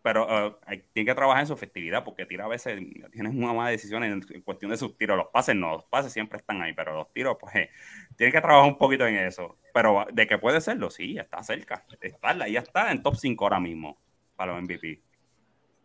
[0.04, 2.80] Pero hay- tiene que trabajar en su efectividad porque tira a veces,
[3.12, 5.18] tienes una mala decisión en, en cuestión de sus tiros.
[5.18, 7.70] Los pases no, los pases siempre están ahí, pero los tiros, pues, eh,
[8.16, 9.58] tiene que trabajar un poquito en eso.
[9.74, 11.84] Pero de que puede serlo, sí, está cerca.
[12.00, 13.98] Está, ya está en top 5 ahora mismo
[14.36, 15.02] para los MVP.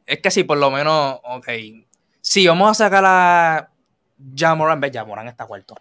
[0.06, 1.48] Es que si por lo menos, ok.
[2.20, 3.70] Si vamos a sacar a
[4.36, 5.74] Jamoran, ve, Jamoran está cuarto.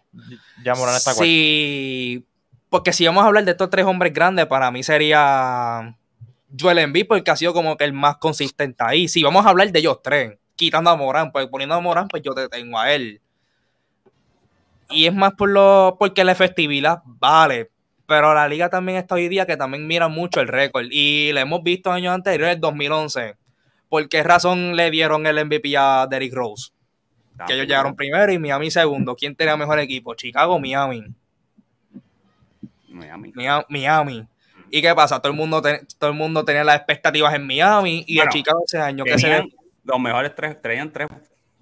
[0.64, 1.24] Ya Moran está cuarto.
[1.26, 2.26] Sí,
[2.72, 5.94] porque si vamos a hablar de estos tres hombres grandes, para mí sería
[6.58, 9.10] Joel Embiid, porque ha sido como que el más consistente ahí.
[9.10, 12.24] Si vamos a hablar de ellos tres, quitando a Morán, pues poniendo a Morán, pues
[12.24, 13.20] yo te tengo a él.
[14.90, 17.72] Y es más por lo, porque la efectividad vale.
[18.06, 20.86] Pero la liga también está hoy día que también mira mucho el récord.
[20.92, 23.36] Y lo hemos visto años anteriores, el 2011.
[23.90, 26.72] ¿Por qué razón le dieron el MVP a Derrick Rose?
[27.46, 29.18] Que ellos llegaron primero y Miami segundo.
[29.18, 30.16] ¿Quién tenía mejor equipo?
[30.16, 30.60] Chicago o
[32.92, 33.32] Miami.
[33.34, 33.34] Miami.
[33.36, 34.28] Mia- Miami.
[34.70, 35.20] ¿Y qué pasa?
[35.20, 38.64] Todo el mundo, todo el mundo tenía las expectativas en Miami y Bueno, en Chicago
[38.66, 39.44] ese año que se
[39.84, 41.08] los mejores tres, traían tres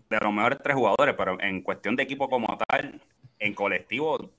[0.09, 2.99] de los mejores tres jugadores, pero en cuestión de equipo como tal,
[3.39, 4.29] en colectivo,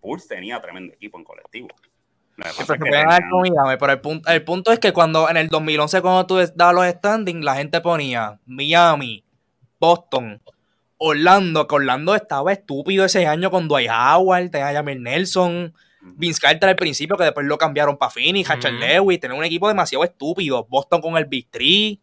[0.00, 1.68] Bulls tenía tremendo equipo en colectivo.
[2.36, 3.22] Sí, pero, que dar
[3.90, 7.44] el punto, el punto es que cuando en el 2011, cuando tú dabas los standings,
[7.44, 9.22] la gente ponía Miami,
[9.78, 10.40] Boston,
[10.96, 16.40] Orlando, que Orlando estaba estúpido ese año con Dwight Howard, tenía a Jamir Nelson, Vince
[16.40, 18.80] Carter al principio, que después lo cambiaron para Phoenix, Hachar Ujú.
[18.80, 22.00] Lewis, tenía un equipo demasiado estúpido, Boston con el Big Three.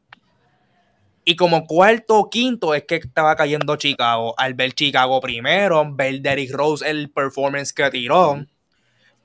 [1.24, 4.34] Y como cuarto o quinto es que estaba cayendo Chicago.
[4.38, 8.46] Al ver Chicago primero, ver Derrick Rose el performance que tiró.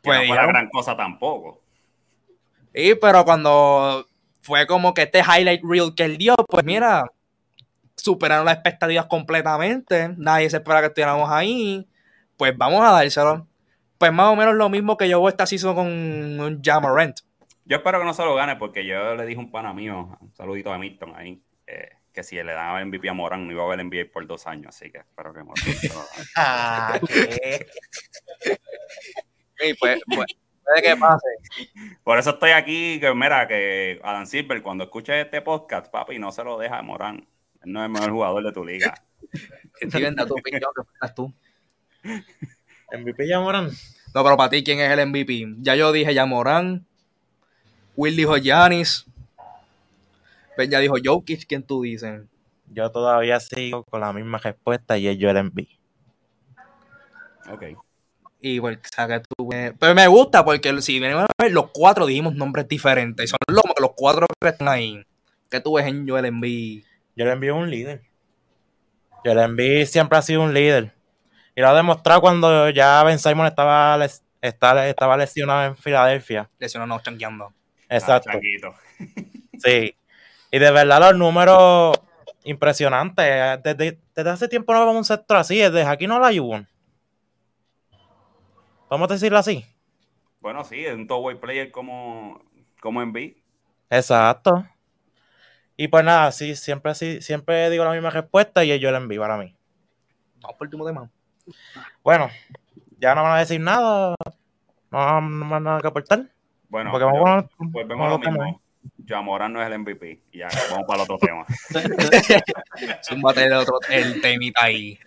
[0.02, 1.60] Pues no fue la gran cosa tampoco.
[2.74, 4.04] Sí, pero cuando
[4.40, 7.04] fue como que este highlight reel que él dio, pues mira,
[7.94, 10.12] superaron las expectativas completamente.
[10.16, 11.86] Nadie se espera que estuviéramos ahí.
[12.36, 13.46] Pues vamos a dárselo.
[14.02, 17.20] Pues más o menos lo mismo que yo voy esta season con un Jamarant.
[17.64, 20.18] Yo espero que no se lo gane porque yo le dije a un pana mío,
[20.20, 23.52] un saludito a Milton ahí, eh, que si le daba el MVP a Morán no
[23.52, 25.94] iba a ver el NBA por dos años, así que espero que Morán se lo
[25.94, 26.28] gane.
[26.36, 27.64] Ah, ¿qué?
[29.60, 30.26] Sí, pues, pues,
[30.64, 31.28] puede que pase.
[32.02, 36.32] Por eso estoy aquí, que mira, que Adam Silver, cuando escuche este podcast, papi, no
[36.32, 37.28] se lo deja a Morán.
[37.64, 38.94] Él no es el mejor jugador de tu liga.
[39.80, 41.32] Steven, da tu opinión, que estás tú.
[42.92, 43.70] MVP ya Morán.
[44.14, 45.56] No, pero para ti, ¿quién es el MVP?
[45.60, 46.84] Ya yo dije Yamorán.
[47.96, 49.06] Will dijo Giannis.
[50.56, 51.46] Ben ya dijo Jokic.
[51.46, 52.22] ¿Quién tú dices?
[52.66, 55.68] Yo todavía sigo con la misma respuesta y es Joel Embiid.
[57.50, 57.64] Ok.
[58.40, 61.52] Y pues, o sea, que tú, eh, pero me gusta porque si venimos a ver,
[61.52, 63.24] los cuatro dijimos nombres diferentes.
[63.24, 65.02] Y son los, los cuatro que están ahí.
[65.48, 66.84] que tú ves en Joel Embiid?
[67.16, 68.02] Joel Embiid es un líder.
[69.24, 70.92] Joel Embiid siempre ha sido un líder.
[71.54, 76.48] Y lo ha demostrado cuando ya Ben Simon estaba, les- está- estaba lesionado en Filadelfia.
[76.58, 77.52] Lesionado, no, chanqueando.
[77.88, 78.30] Exacto.
[78.32, 78.38] Ah.
[79.58, 79.94] Sí.
[80.50, 81.96] Y de verdad los números
[82.42, 83.62] impresionantes.
[83.62, 85.58] Desde, desde hace tiempo no vemos un sector así.
[85.58, 86.68] Desde aquí no la ayudan.
[88.88, 89.64] ¿Podemos decirlo así?
[90.40, 92.42] Bueno, sí, es un two-way player como,
[92.80, 93.36] como Embiid.
[93.88, 94.66] Exacto.
[95.76, 99.18] Y pues nada, sí, siempre, sí, siempre digo la misma respuesta y es Joel Embiid
[99.20, 99.54] para mí.
[100.40, 101.08] Vamos por último tema.
[102.02, 102.30] Bueno,
[102.98, 104.14] ya no van a decir nada.
[104.90, 106.26] No, no más nada que aportar.
[106.68, 108.46] Bueno, Porque vamos yo- con- pues vemos lo los temas.
[108.46, 108.62] mismo.
[109.06, 110.20] Jamoran no es el MVP.
[110.32, 111.44] Y ya, vamos para el otro tema.
[113.02, 114.98] Zúmbate el otro, el temita ahí.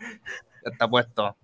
[0.00, 1.36] Ya está puesto.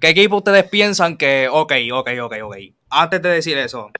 [0.00, 2.56] ¿Qué equipo ustedes piensan que, ok, ok, ok, ok?
[2.90, 3.90] Antes de decir eso,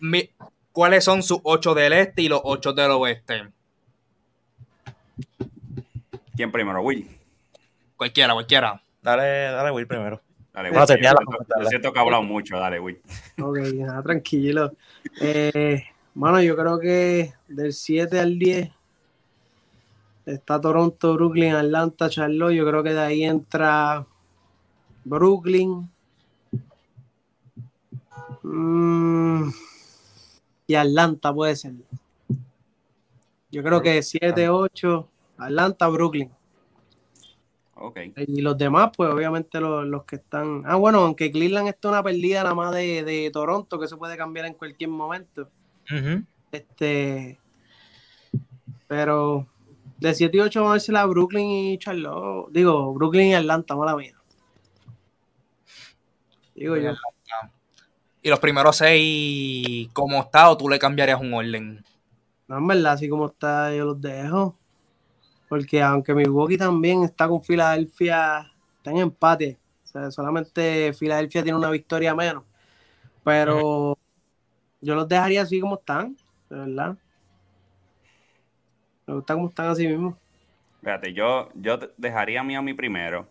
[0.00, 0.30] mi-
[0.72, 3.48] ¿cuáles son sus ocho del este y los ocho del oeste?
[6.36, 6.80] ¿Quién primero?
[6.82, 7.08] Will.
[8.02, 8.82] Cualquiera, cualquiera.
[9.00, 9.22] Dale,
[9.52, 10.20] dale, Will primero.
[10.52, 10.86] Dale, Bueno, Will.
[10.88, 12.58] termina Yo la siento- pregunta, yo siento que he hablado mucho.
[12.58, 13.00] Dale, Will.
[13.40, 14.72] Ok, nada, tranquilo.
[15.20, 18.70] Eh, bueno, yo creo que del 7 al 10
[20.26, 22.56] está Toronto, Brooklyn, Atlanta, Charlotte.
[22.56, 24.04] Yo creo que de ahí entra
[25.04, 25.88] Brooklyn.
[28.42, 29.48] Mm,
[30.66, 31.74] y Atlanta puede ser.
[33.52, 36.28] Yo creo que 7, 8, Atlanta, Brooklyn.
[38.16, 40.62] Y los demás, pues obviamente los, los que están.
[40.66, 44.16] Ah, bueno, aunque Cleveland está una perdida nada más de, de Toronto, que eso puede
[44.16, 45.48] cambiar en cualquier momento.
[46.52, 47.38] Este.
[48.86, 49.46] Pero
[49.98, 52.52] de 7 y 8 vamos a ver si la Brooklyn y Charlotte.
[52.52, 54.16] Digo, Brooklyn y Atlanta, mala mía.
[56.54, 56.92] Digo yo.
[58.24, 61.84] Y los primeros seis, como está, o tú le cambiarías un orden.
[62.46, 64.56] No, en verdad, así como está, yo los dejo.
[65.52, 69.58] Porque aunque Milwaukee también está con Filadelfia, está en empate.
[69.84, 72.44] O sea, solamente Filadelfia tiene una victoria menos.
[73.22, 73.98] Pero
[74.80, 76.16] yo los dejaría así como están,
[76.48, 76.96] de verdad.
[79.06, 80.16] Me gusta como están así mismo.
[80.80, 83.28] Fíjate, yo, yo dejaría a Miami primero.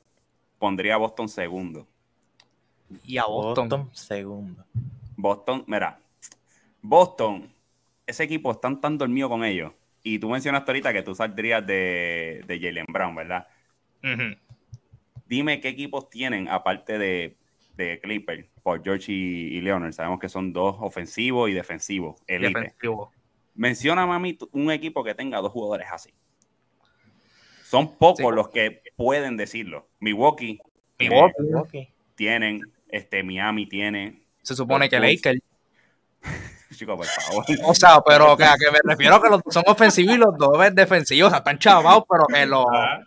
[0.59, 1.87] Pondría a Boston segundo.
[3.03, 3.67] Y a Boston.
[3.67, 4.63] Boston, segundo.
[5.17, 5.99] Boston, mira,
[6.83, 7.51] Boston,
[8.05, 9.71] ese equipo están tan dormido con ellos.
[10.03, 13.47] Y tú mencionaste ahorita que tú saldrías de, de Jalen Brown, ¿verdad?
[15.27, 17.37] Dime qué equipos tienen, aparte de,
[17.75, 19.93] de Clipper, por George y, y Leonard.
[19.93, 22.59] Sabemos que son dos ofensivos y defensivos, elite.
[22.59, 23.11] Defensivo.
[23.53, 26.13] Menciona, mami, un equipo que tenga dos jugadores así.
[27.63, 28.35] Son pocos Sí.
[28.35, 29.87] los que pueden decirlo.
[29.99, 30.59] Milwaukee
[30.99, 31.41] Milwaukee.
[31.41, 31.89] Milwaukee.
[32.15, 34.21] tienen, este, Miami tiene.
[34.41, 34.99] Se supone que.
[34.99, 35.39] Lakers.
[36.81, 37.45] Chicos, por favor.
[37.65, 40.35] O sea, pero que, a que me refiero que los dos son ofensivos y los
[40.35, 41.27] dos es defensivos.
[41.27, 42.65] O sea, están chavados, pero que los.
[42.73, 43.01] Ah,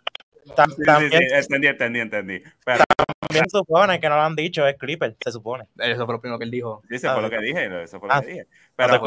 [1.01, 2.43] sí, sí, entendí, entendí, entendí.
[2.64, 2.85] Pero
[3.18, 5.64] también se supone que no lo han dicho, es Clipper, se supone.
[5.79, 6.83] Eso fue lo primero que él dijo.
[6.89, 8.47] sí, eso fue lo que dije, eso fue Ah, lo que dije.
[8.77, 9.03] Pero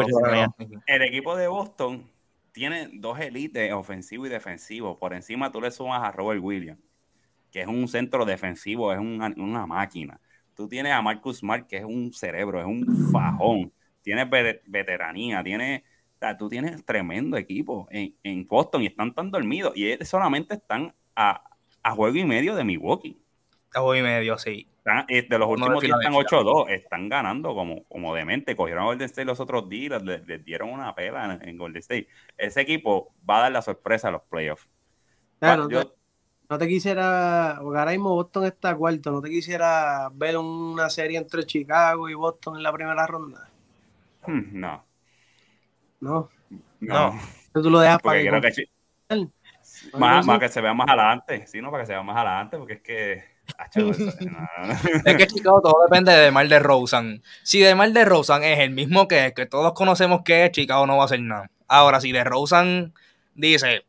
[0.88, 2.12] el equipo de Boston
[2.52, 4.98] tiene dos élites, ofensivo y defensivo.
[5.00, 6.82] Por encima tú le sumas a Robert Williams.
[7.54, 10.20] que es un centro defensivo, es una, una máquina.
[10.56, 13.72] Tú tienes a Marcus Smart, que es un cerebro, es un fajón.
[14.08, 19.14] Tienes ve- veteranía, tienes, o sea, tú tienes tremendo equipo en, en Boston y están
[19.14, 19.76] tan dormidos.
[19.76, 21.44] Y ellos solamente están a,
[21.84, 23.18] a juego y medio de Milwaukee.
[23.68, 24.66] Cabo y medio, sí.
[24.78, 26.38] Están, eh, de los últimos días están Filadelfia.
[26.40, 28.56] 8-2, están ganando como, como demente.
[28.56, 31.80] Cogieron a Golden State los otros días, les, les dieron una pela en, en Golden
[31.82, 32.08] State.
[32.38, 34.66] Ese equipo va a dar la sorpresa a los playoffs.
[35.40, 35.94] Claro, yo-
[36.50, 41.18] No te quisiera, porque ahora mismo Boston está cuarto, no te quisiera ver una serie
[41.18, 43.47] entre Chicago y Boston en la primera ronda.
[44.28, 44.86] Hmm, no,
[46.00, 46.30] No,
[46.80, 47.20] no, No.
[47.54, 51.48] tú lo dejas para porque que quiero que, más, más que se vea más adelante,
[51.48, 53.24] sí, no, para que se vea más adelante, porque es que.
[53.58, 54.74] acho, eso- no, no, no.
[55.06, 57.24] Es que Chicago todo depende de Mar de Rosen.
[57.44, 60.52] Si de Mar de Rosen es el mismo que es, que todos conocemos que es,
[60.52, 61.50] Chicago no va a hacer nada.
[61.68, 62.94] Ahora, si de Rosen
[63.34, 63.86] dice,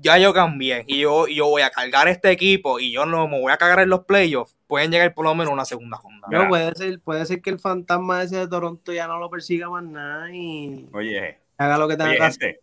[0.00, 3.28] ya yo cambié y yo, y yo voy a cargar este equipo y yo no
[3.28, 5.98] me voy a cagar en los playoffs, pueden llegar por lo menos a una segunda
[6.02, 6.28] ronda.
[6.30, 9.68] no, puede ser, puede ser que el fantasma ese de Toronto ya no lo persiga
[9.70, 12.60] más nada y Oye, haga lo que tenga oye, que hacer.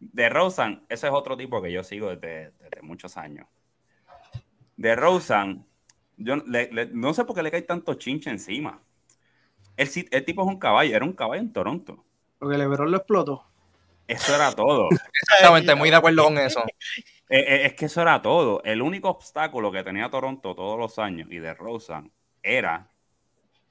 [0.00, 3.46] de Rosen, ese es otro tipo que yo sigo desde, desde muchos años.
[4.76, 5.64] De Rosen,
[6.16, 8.80] yo le- le- no sé por qué le cae tanto chinche encima.
[9.76, 12.04] El tipo es un caballo, era un caballo en Toronto.
[12.38, 13.44] Porque LeBron lo explotó.
[14.06, 14.88] Eso era todo.
[15.22, 16.62] Exactamente, muy de acuerdo con eso.
[17.28, 18.62] Eh, eh, es que eso era todo.
[18.64, 22.12] El único obstáculo que tenía Toronto todos los años y de Rosen
[22.42, 22.88] era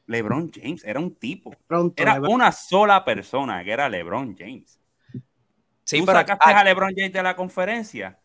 [0.08, 0.84] LeBron James.
[0.84, 1.52] Era un tipo.
[1.68, 4.80] Pronto, Era LeBron- una sola persona que era LeBron James.
[5.84, 8.18] Sí, Tú pero sacaste a LeBron James de la conferencia.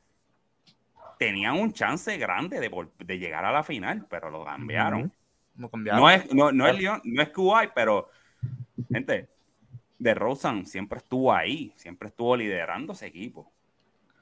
[1.19, 2.71] Tenían un chance grande de,
[3.05, 5.13] de llegar a la final, pero lo cambiaron.
[5.57, 6.01] no cambiaron.
[6.01, 8.09] No es, no, no es Leon, no es Kuwait, pero
[8.91, 9.29] gente,
[9.99, 13.53] de Rosen siempre estuvo ahí, siempre estuvo liderando ese equipo.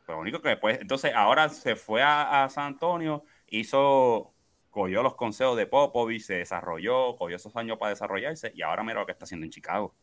[0.07, 4.35] Lo único que después, entonces ahora se fue a, a San Antonio, hizo,
[4.71, 9.01] cogió los consejos de Popovich, se desarrolló, cogió esos años para desarrollarse y ahora mira
[9.01, 9.95] lo que está haciendo en Chicago.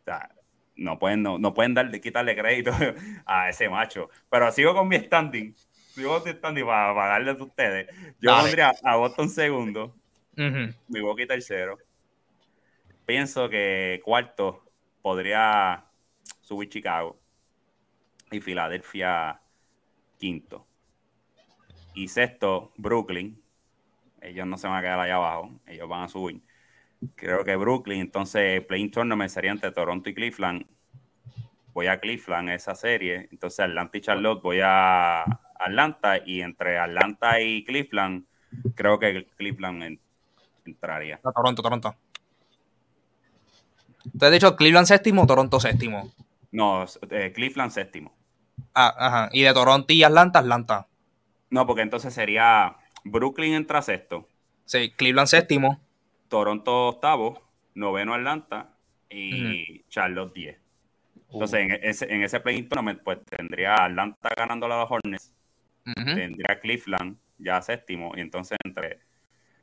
[0.00, 0.28] O sea,
[0.76, 2.72] no pueden, no, no pueden darle, quitarle crédito
[3.26, 4.10] a ese macho.
[4.30, 7.88] Pero sigo con mi standing, sigo con mi standing para, para darle a ustedes.
[8.20, 8.42] Yo Dale.
[8.42, 9.94] pondría a Boston segundo,
[10.36, 10.74] Ujú.
[10.88, 11.78] Milwaukee tercero.
[13.06, 14.62] Pienso que cuarto
[15.00, 15.86] podría
[16.42, 17.18] subir Chicago
[18.36, 19.40] y Filadelfia
[20.18, 20.66] quinto.
[21.94, 23.40] Y sexto, Brooklyn.
[24.20, 26.40] Ellos no se van a quedar allá abajo, ellos van a subir.
[27.14, 30.66] Creo que Brooklyn, entonces Playing Tournament sería entre Toronto y Cleveland.
[31.72, 33.28] Voy a Cleveland esa serie.
[33.30, 38.24] Entonces Atlanta y Charlotte voy a Atlanta y entre Atlanta y Cleveland
[38.74, 40.00] creo que Cleveland en-
[40.64, 41.20] entraría.
[41.22, 41.94] A Toronto, Toronto.
[44.18, 46.12] Te he dicho Cleveland séptimo, Toronto séptimo.
[46.50, 48.12] No, eh, Cleveland séptimo.
[48.74, 49.28] Ah, ajá.
[49.32, 50.86] Y de Toronto y Atlanta, Atlanta.
[51.50, 54.28] No, porque entonces sería Brooklyn entra sexto,
[54.68, 55.80] Sí, Cleveland séptimo.
[56.28, 57.40] Toronto octavo,
[57.74, 58.74] noveno Atlanta
[59.08, 60.60] y Charlotte 10.
[61.32, 65.34] Entonces, en ese, en ese play tournament, pues tendría Atlanta ganando a los Hornets,
[65.84, 69.00] tendría Cleveland ya séptimo, y entonces entre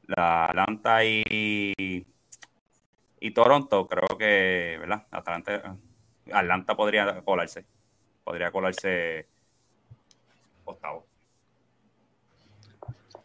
[0.08, 2.08] la Atlanta y,
[3.20, 5.06] y Toronto, creo que, ¿verdad?
[5.12, 5.78] Atlanta,
[6.32, 7.66] Atlanta podría colarse,
[8.26, 9.28] podría colarse
[10.66, 11.06] octavo.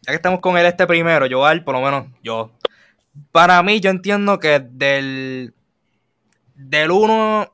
[0.03, 2.53] Ya que estamos con el este primero, yo, Al, por lo menos, yo.
[3.33, 5.55] Para mí, yo entiendo que del.
[6.55, 7.53] Del 1.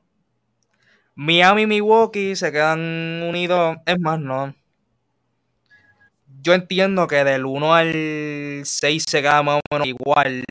[1.14, 3.78] Miami y Milwaukee se quedan unidos.
[3.86, 4.54] Es más, no.
[6.42, 10.44] Yo entiendo que del 1 al 6 se queda más o menos igual.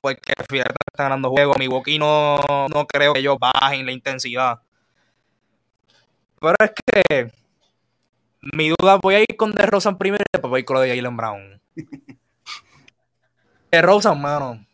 [0.00, 1.58] Porque Filadelfia está ganando juegos.
[1.58, 2.38] Milwaukee no,
[2.72, 4.60] no creo que ellos bajen la intensidad.
[6.44, 7.32] Pero es que
[8.52, 10.80] mi duda, voy a ir con DeRozan primero y después voy a ir con lo
[10.82, 11.62] de Jalen Brown.
[13.72, 14.66] DeRozan, mano.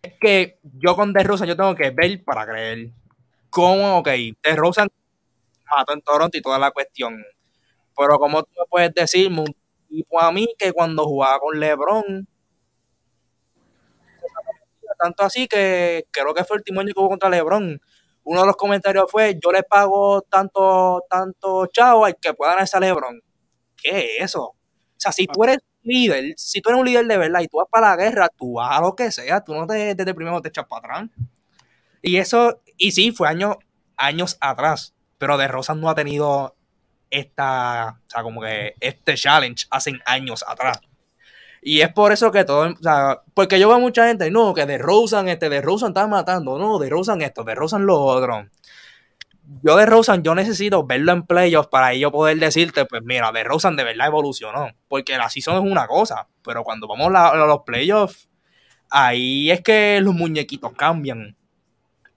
[0.00, 2.90] Es que yo con DeRozan yo tengo que ver para creer.
[3.50, 3.98] ¿Cómo?
[3.98, 4.08] Ok,
[4.42, 4.88] DeRozan
[5.76, 7.22] mató en Toronto y toda la cuestión.
[7.96, 9.56] Pero como tú me puedes decirme un
[9.88, 12.26] tipo a mí que cuando jugaba con LeBron
[14.98, 17.80] tanto así que creo que fue el último año que jugó contra LeBron.
[18.24, 22.68] Uno de los comentarios fue, yo le pago tanto, tanto chavo al que pueda ganar
[22.72, 23.20] a LeBron.
[23.76, 24.42] ¿Qué es eso?
[24.44, 24.56] O
[24.96, 27.68] sea, si tú eres líder, si tú eres un líder de verdad y tú vas
[27.70, 30.48] para la guerra, tú vas a lo que sea, tú no te, desde primero te
[30.48, 31.10] echas para atrás.
[32.02, 33.56] Y eso, y sí, fue años,
[33.96, 36.56] años atrás, pero de Rosas no ha tenido
[37.10, 40.80] esta, o sea, como que este challenge hace años atrás.
[41.66, 44.66] Y es por eso que todo, o sea, porque yo veo mucha gente, no, que
[44.66, 48.46] de Rosen, este, de Rosen está matando, no, de Rosen esto, de Rosen lo otro.
[49.62, 53.44] yo de Rosen, yo necesito verlo en playoffs para yo poder decirte, pues mira, de
[53.44, 54.72] Rosen de verdad evolucionó.
[54.88, 58.28] Porque la season es una cosa, pero cuando vamos a los playoffs,
[58.90, 61.36] ahí es que los muñequitos cambian.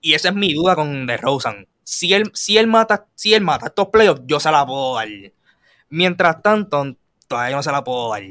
[0.02, 1.68] Y esa es mi duda con de Rosen.
[1.84, 5.08] Si él, si él mata, si él mata estos playoffs, yo se la puedo dar.
[5.90, 6.96] Mientras tanto,
[7.28, 8.22] todavía no se la puedo dar.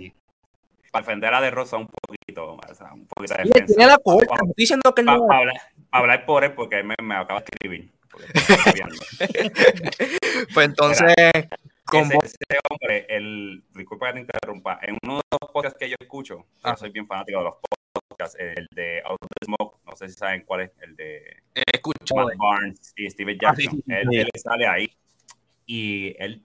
[0.91, 3.73] Para defender a de Rosa un poquito, o sea, un poquito de él defensa.
[3.75, 5.27] tiene la estoy diciendo que él no.
[5.27, 5.55] pa hablar,
[5.89, 7.91] pa hablar por él porque me, me acaba de escribir.
[10.53, 11.13] Pues entonces,
[11.85, 15.89] con ese, ese hombre, el, disculpa que te interrumpa, en uno de los podcasts que
[15.89, 16.71] yo escucho, Ah.
[16.71, 17.55] yo soy bien fanático de los
[18.09, 21.43] podcasts, el de Out of the Smoke, no sé si saben cuál es, el de
[21.53, 23.83] escucho, Matt Barnes y Steven Ah, sí, Jackson.
[23.85, 24.17] sí, él, sí.
[24.19, 24.97] él sale ahí
[25.65, 26.43] y él,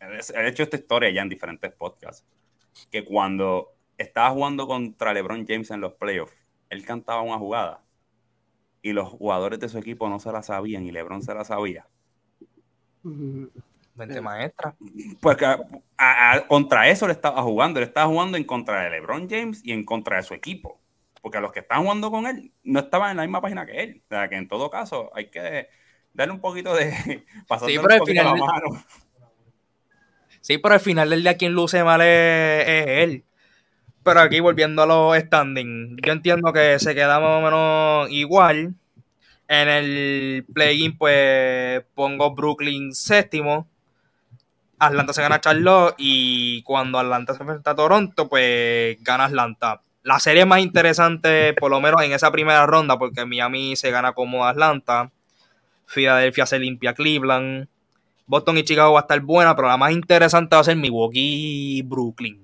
[0.00, 2.24] él ha hecho esta historia ya en diferentes podcasts,
[2.90, 6.34] que cuando estaba jugando contra LeBron James en los playoffs,
[6.70, 7.80] él cantaba una jugada
[8.82, 11.86] y los jugadores de su equipo no se la sabían y LeBron se la sabía.
[13.04, 13.50] Ujú.
[13.94, 14.74] mente maestra.
[15.20, 15.58] Porque a-
[15.98, 17.78] a- a- contra eso le estaba jugando.
[17.78, 20.80] Él estaba jugando en contra de LeBron James y en contra de su equipo.
[21.20, 24.02] Porque los que estaban jugando con él no estaban en la misma página que él.
[24.06, 25.68] O sea, que en todo caso hay que
[26.14, 26.90] darle un poquito de.
[27.48, 28.84] pasarle Sí, un pero al final- la mano.
[30.40, 33.24] Sí, pero al final del día quien luce mal es, es él.
[34.04, 38.74] Pero aquí volviendo a los standings, yo entiendo que se queda más o menos igual.
[39.48, 43.68] En el play-in, pues pongo Brooklyn séptimo.
[44.78, 45.94] Atlanta se gana Charlotte.
[45.98, 49.82] Y cuando Atlanta se enfrenta a Toronto, pues gana Atlanta.
[50.02, 54.12] La serie más interesante, por lo menos en esa primera ronda, porque Miami se gana
[54.14, 55.12] como Atlanta.
[55.86, 57.68] Filadelfia se limpia Cleveland.
[58.26, 61.78] Boston y Chicago va a estar buena, pero la más interesante va a ser Milwaukee
[61.78, 62.40] y Brooklyn.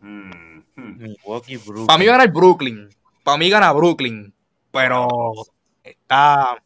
[0.00, 0.49] Mm,
[0.80, 1.02] hmm.
[1.02, 1.86] Milwaukee Brooklyn.
[1.86, 2.88] Para mí gana el Brooklyn.
[3.22, 4.34] Para mí gana Brooklyn.
[4.72, 5.08] Pero
[5.82, 6.62] está.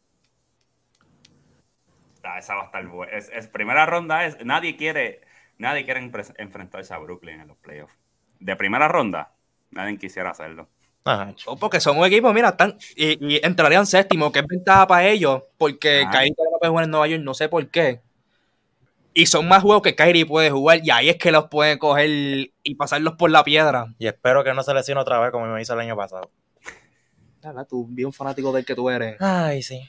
[2.23, 3.11] Ah, esa va a estar buena.
[3.13, 4.37] Es, es- primera ronda es.
[4.43, 5.21] Nadie quiere.
[5.57, 5.99] Nadie quiere
[6.37, 7.93] enfrentarse a Brooklyn en los playoffs.
[8.39, 9.33] De primera ronda,
[9.71, 10.67] nadie quisiera hacerlo.
[11.05, 15.07] Ah, Porque son un equipo, mira, están, y, y entrarían séptimo, que es ventaja para
[15.07, 18.01] ellos, porque todavía no puede jugar en Nueva York, no sé por qué.
[19.17, 22.09] Y son más juegos que Kyrie puede jugar, y ahí es que los pueden coger
[22.09, 23.87] y pasarlos por la piedra.
[23.97, 26.29] y espero que no se lesione otra vez como me hizo el año pasado.
[27.69, 29.15] Tú, bien fanático del que tú eres.
[29.21, 29.87] Ay, sí.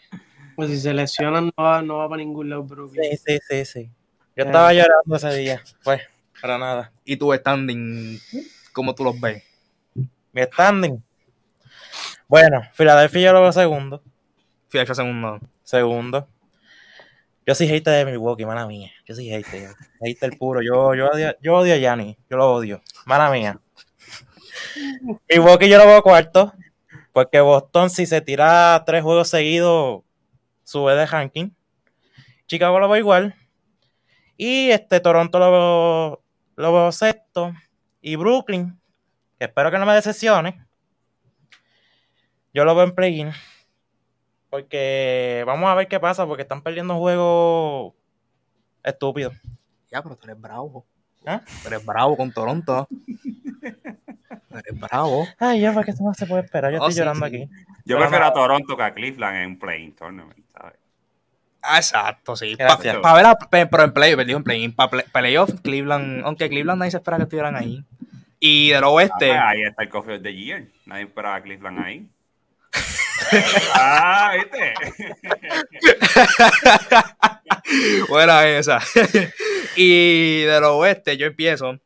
[0.55, 3.03] Pues si se lesionan, no va, no va para ningún lado, Brooklyn.
[3.17, 3.91] Sí, sí, sí, sí.
[4.37, 4.47] Yo Eh.
[4.47, 5.63] estaba llorando ese día.
[5.83, 6.03] Pues,
[6.41, 6.93] para nada.
[7.05, 8.19] Y tu standing,
[8.73, 9.43] ¿cómo tú los ves?
[10.33, 11.03] Mi standing.
[12.29, 14.03] Bueno, Filadelfia yo lo veo segundo.
[14.69, 15.41] Filadelfia segundo.
[15.65, 16.29] Segundo.
[17.47, 18.91] Yo soy hater de Milwaukee, mala mía.
[19.07, 19.71] Yo soy hater.
[20.01, 20.63] Hater puro.
[20.63, 22.19] Yo, yo, odio, yo odio a Gianni.
[22.29, 22.83] Yo lo odio.
[23.05, 23.61] Mala mía.
[25.31, 26.53] Milwaukee yo lo veo cuarto.
[27.13, 30.03] Porque Boston, si se tira tres juegos seguidos,
[30.65, 31.51] sube de ranking.
[32.47, 33.35] Chicago lo veo igual.
[34.37, 36.25] Y este Toronto lo veo,
[36.57, 37.55] lo veo sexto.
[38.01, 38.79] Y Brooklyn,
[39.39, 40.67] que espero que no me decepcione.
[42.53, 43.33] Yo lo veo en play-in.
[44.51, 47.95] Porque vamos a ver qué pasa, porque están perdiendo juegos
[48.85, 49.35] estúpidos.
[49.91, 50.87] Ya, pero tú eres bravo.
[51.27, 51.43] ¿Ah?
[51.63, 52.87] Tú eres bravo con Toronto.
[54.49, 55.27] Tú eres bravo.
[55.39, 56.73] Ay, ya, porque esto no se puede esperar.
[56.73, 57.35] Yo Oh, estoy sí, llorando sí.
[57.35, 57.45] aquí.
[57.85, 60.79] Yo Pero prefiero a Toronto que a Cleveland en un playing tournament, ¿sabes?
[61.63, 62.55] Ah, exacto, sí.
[62.55, 62.97] Gracias.
[62.99, 66.79] Para ver a, pe- pero en play, digo en play, para playoff, Cleveland, aunque Cleveland
[66.79, 67.85] nadie se espera que estuvieran ahí.
[68.39, 70.69] Y del oeste, Ah, ahí está el Coffee of the Year.
[70.87, 72.09] Nadie esperaba a Cleveland ahí.
[73.75, 74.75] Ah, ¿viste?
[78.09, 78.81] buena esa.
[79.77, 81.79] y del oeste, yo empiezo.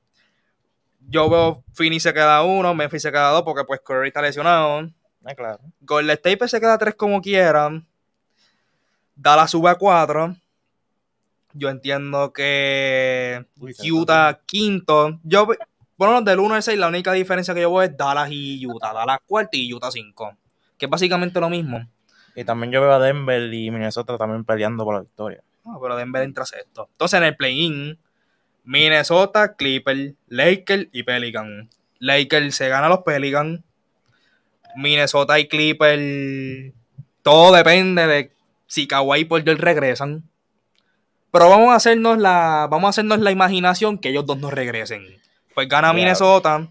[1.09, 4.89] Yo veo Phoenix se queda uno, Memphis se queda dos, porque pues Curry está lesionado.
[5.25, 5.59] Ah, claro.
[5.81, 7.87] Golden State pues, se queda tres como quieran.
[9.17, 10.37] Dallas sube a cuatro.
[11.53, 15.19] Yo entiendo que Uy, Utah quinto.
[15.25, 15.49] Yo,
[15.97, 18.93] bueno, del 1 al 6, la única diferencia que yo veo es Dallas y Utah.
[18.93, 20.37] Dallas cuarto y Utah 5.
[20.81, 21.87] Que es básicamente lo mismo.
[22.35, 25.43] Y también yo veo a Denver y Minnesota también peleando por la victoria.
[25.65, 26.89] Ah, pero Denver entra sexto.
[26.91, 27.99] Entonces en el play-in,
[28.65, 31.69] Minnesota, Clippers, Lakers y Pelican.
[31.99, 33.63] Lakers se gana a los Pelican.
[34.75, 36.73] Minnesota y Clippers.
[37.23, 38.33] Todo depende de
[38.67, 40.25] si Kawhi y Paul George regresan.
[41.31, 42.67] Pero vamos a hacernos la.
[42.71, 45.05] Vamos a hacernos la imaginación que ellos dos no regresen.
[45.55, 45.95] Pues gana Claro.
[45.95, 46.69] Minnesota.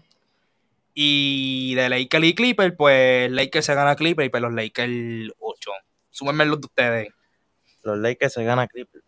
[0.94, 5.32] Y de Lakers y Clippers, pues Lakers se gana a Clippers y pues los Lakers
[5.38, 5.70] 8.
[6.10, 7.08] Súmenme los de ustedes.
[7.82, 9.04] Los Lakers se ganan Clippers.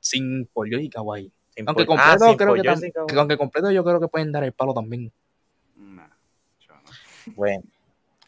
[0.00, 1.32] Sin George y Kawhi.
[1.54, 3.06] Sin Aunque completo, Ah, sin creo que, George tam- y Kawhi.
[3.06, 5.12] que aunque completo yo creo que pueden dar el palo también.
[5.76, 6.08] Nah,
[6.60, 6.90] yo no.
[7.34, 7.62] Bueno.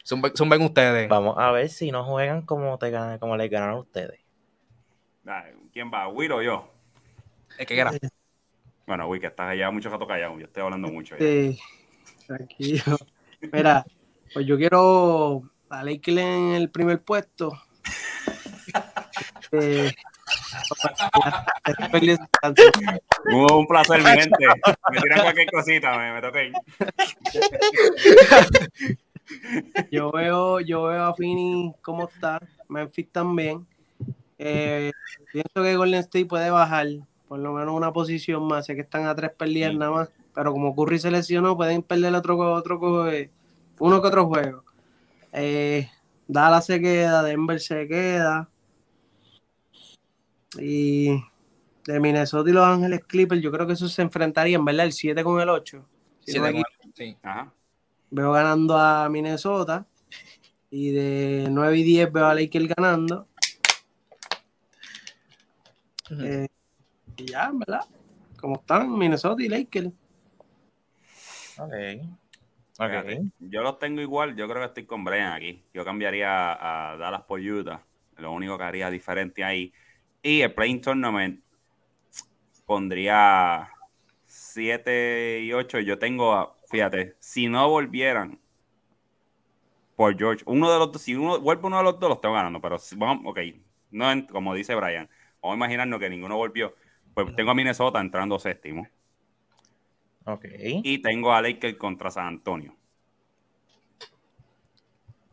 [0.05, 1.09] Zumben, zumben ustedes.
[1.09, 4.19] Vamos a ver si no juegan como, te ganan, como les ganaron ustedes.
[5.23, 6.07] Dale, ¿Quién va?
[6.07, 6.69] ¿Will o yo?
[7.57, 7.91] Es que era.
[8.87, 10.37] Bueno, que estás allá mucho rato callado.
[10.39, 11.15] Yo estoy hablando mucho.
[11.17, 11.59] Sí,
[12.27, 12.97] tranquilo.
[13.51, 13.85] Mira,
[14.33, 17.51] pues yo quiero a Lakers en el primer puesto.
[19.51, 19.91] Eh,
[23.25, 24.45] Un, un placer, mi gente.
[24.91, 26.53] Me tiran cualquier cosita, me, me ir.
[29.91, 33.65] yo veo, yo veo a Fini cómo está, Memphis también.
[34.37, 34.91] Eh,
[35.31, 36.87] pienso que Golden State puede bajar
[37.35, 38.65] por lo menos una posición más.
[38.65, 39.77] Sé que están a tres perdidas Sí.
[39.77, 43.29] nada más, pero como Curry se lesionó, pueden perder otro, otro eh,
[43.79, 44.63] uno que otro juego.
[45.33, 45.89] Eh,
[46.29, 48.49] Dallas se queda, Denver se queda.
[50.57, 51.09] Y
[51.83, 54.85] de Minnesota y Los Ángeles Clippers, yo creo que esos se enfrentarían, ¿verdad?
[54.85, 55.85] El 7 con el 8.
[56.21, 56.45] Si Sí, no.
[57.21, 57.51] Ajá.
[58.11, 59.85] veo ganando a Minnesota.
[60.71, 63.27] Y de 9 y 10 veo a Lakers ganando.
[66.11, 66.47] Eh,
[67.17, 67.81] y ya, ¿verdad?
[68.39, 69.89] Como están Minnesota y Lakers.
[71.57, 71.73] Ok.
[72.77, 73.31] Fíjate, Ok.
[73.39, 74.35] Yo los tengo igual.
[74.35, 75.63] Yo creo que estoy con Brian aquí.
[75.73, 77.81] Yo cambiaría a Dallas por Utah.
[78.17, 79.73] Lo único que haría diferente ahí.
[80.21, 81.41] Y el Playing Tournament
[82.65, 83.69] pondría
[84.25, 85.79] 7 y 8.
[85.79, 88.39] Yo tengo, fíjate, si no volvieran
[89.95, 92.35] por George, uno de los dos, si uno vuelve uno de los dos, los tengo
[92.35, 92.59] ganando.
[92.61, 93.39] Pero si- vamos, ok,
[93.91, 95.09] no como dice Brian,
[95.41, 96.75] vamos a imaginarnos que ninguno volvió.
[97.15, 98.87] Pues tengo a Minnesota entrando séptimo.
[100.25, 100.45] Ok.
[100.83, 102.75] Y tengo a Lakers contra San Antonio.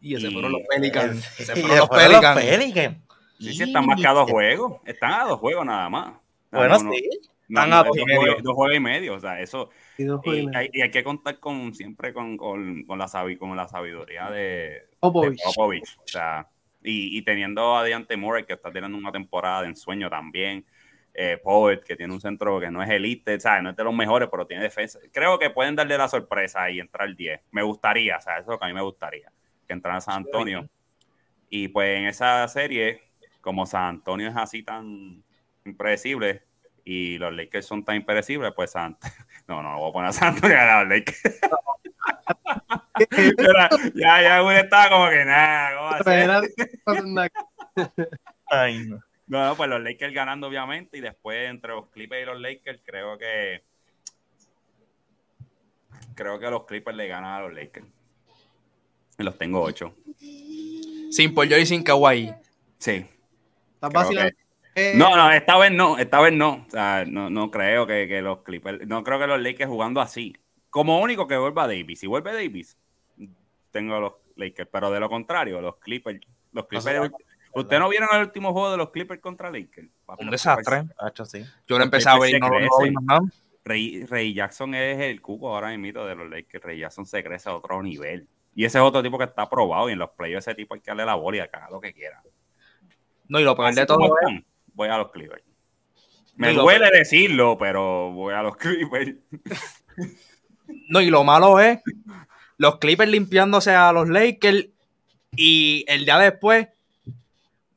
[0.00, 1.16] Y ese Y- fueron los Pelicans.
[1.38, 2.96] Y Ese fueron los Pelicans.
[3.38, 4.80] Sí, sí, están más que a dos juegos.
[4.84, 6.12] Están a dos juegos nada más.
[6.50, 6.92] No, Bueno, no, no.
[6.92, 7.08] sí.
[7.48, 9.14] No, Están no, a dos, juegos, dos juegos y medio.
[9.14, 9.70] O sea, eso.
[9.98, 13.36] Y dos Y hay, y hay que contar con siempre con, con, con la, sabi-
[13.38, 15.42] con la sabiduría de, de Popovich.
[15.42, 15.96] Popovich.
[15.98, 16.48] O sea,
[16.84, 20.64] y, y teniendo a Deante Murray, que está teniendo una temporada de ensueño también.
[21.14, 23.62] Eh, Poet, que tiene un centro que no es elite, ¿sabes?
[23.62, 24.98] no es de los mejores, pero tiene defensa.
[25.12, 27.40] Creo que pueden darle la sorpresa y entrar al 10.
[27.50, 29.30] Me gustaría, o sea, eso es lo que a mí me gustaría,
[29.66, 30.68] que entrara a San Antonio.
[31.50, 33.02] Y pues en esa serie,
[33.42, 35.22] como San Antonio es así tan
[35.66, 36.44] impredecible
[36.84, 38.96] y los Lakers son tan impredecibles, pues San
[39.46, 41.22] No, no, voy a poner a San Antonio a los Lakers.
[43.94, 46.04] Ya, ya, güey, estaba como que nada, ¿cómo?
[48.46, 49.00] Ay, no.
[49.32, 52.82] No, no, pues los Lakers ganando, obviamente, y después entre los Clippers y los Lakers,
[52.84, 53.62] creo que.
[56.14, 57.86] Creo que los Clippers le ganan a los Lakers.
[59.18, 59.94] Y los tengo ocho.
[61.10, 62.34] Sin Paul George y sin Kawhi.
[62.76, 63.06] Sí.
[63.72, 64.36] Estás vacilando.
[64.74, 66.66] Eh, No, no, esta vez no, esta vez no.
[66.66, 70.02] O sea, no, no creo que, que los Clippers, no creo que los Lakers jugando
[70.02, 70.36] así.
[70.68, 72.00] Como único que vuelva Davis.
[72.00, 72.76] Si vuelve Davis,
[73.70, 74.68] tengo a los Lakers.
[74.70, 76.20] Pero de lo contrario, los Clippers,
[76.52, 77.10] los Clippers.
[77.54, 79.88] ¿Usted no vieron el último juego de los Clippers contra Lakers?
[80.18, 80.84] Un desastre.
[81.24, 81.44] Sí.
[81.66, 83.20] Yo lo empecé a ver y no, no lo vi más nada.
[83.64, 86.64] Ray, Ray Jackson es el cuco ahora mismo de los Lakers.
[86.64, 88.26] Ray Jackson se crece a otro nivel.
[88.54, 89.88] Y ese es otro tipo que está probado.
[89.88, 91.92] Y en los playoffs ese tipo hay que darle la bola y haga lo que
[91.92, 92.22] quiera.
[93.28, 94.44] No, y lo peor Así de todo están,
[94.74, 95.42] voy a los Clippers.
[96.36, 99.14] Me lo duele decirlo, pero voy a los Clippers.
[100.88, 101.80] No, y lo malo es
[102.56, 104.68] los Clippers limpiándose a los Lakers
[105.34, 106.68] y el día después,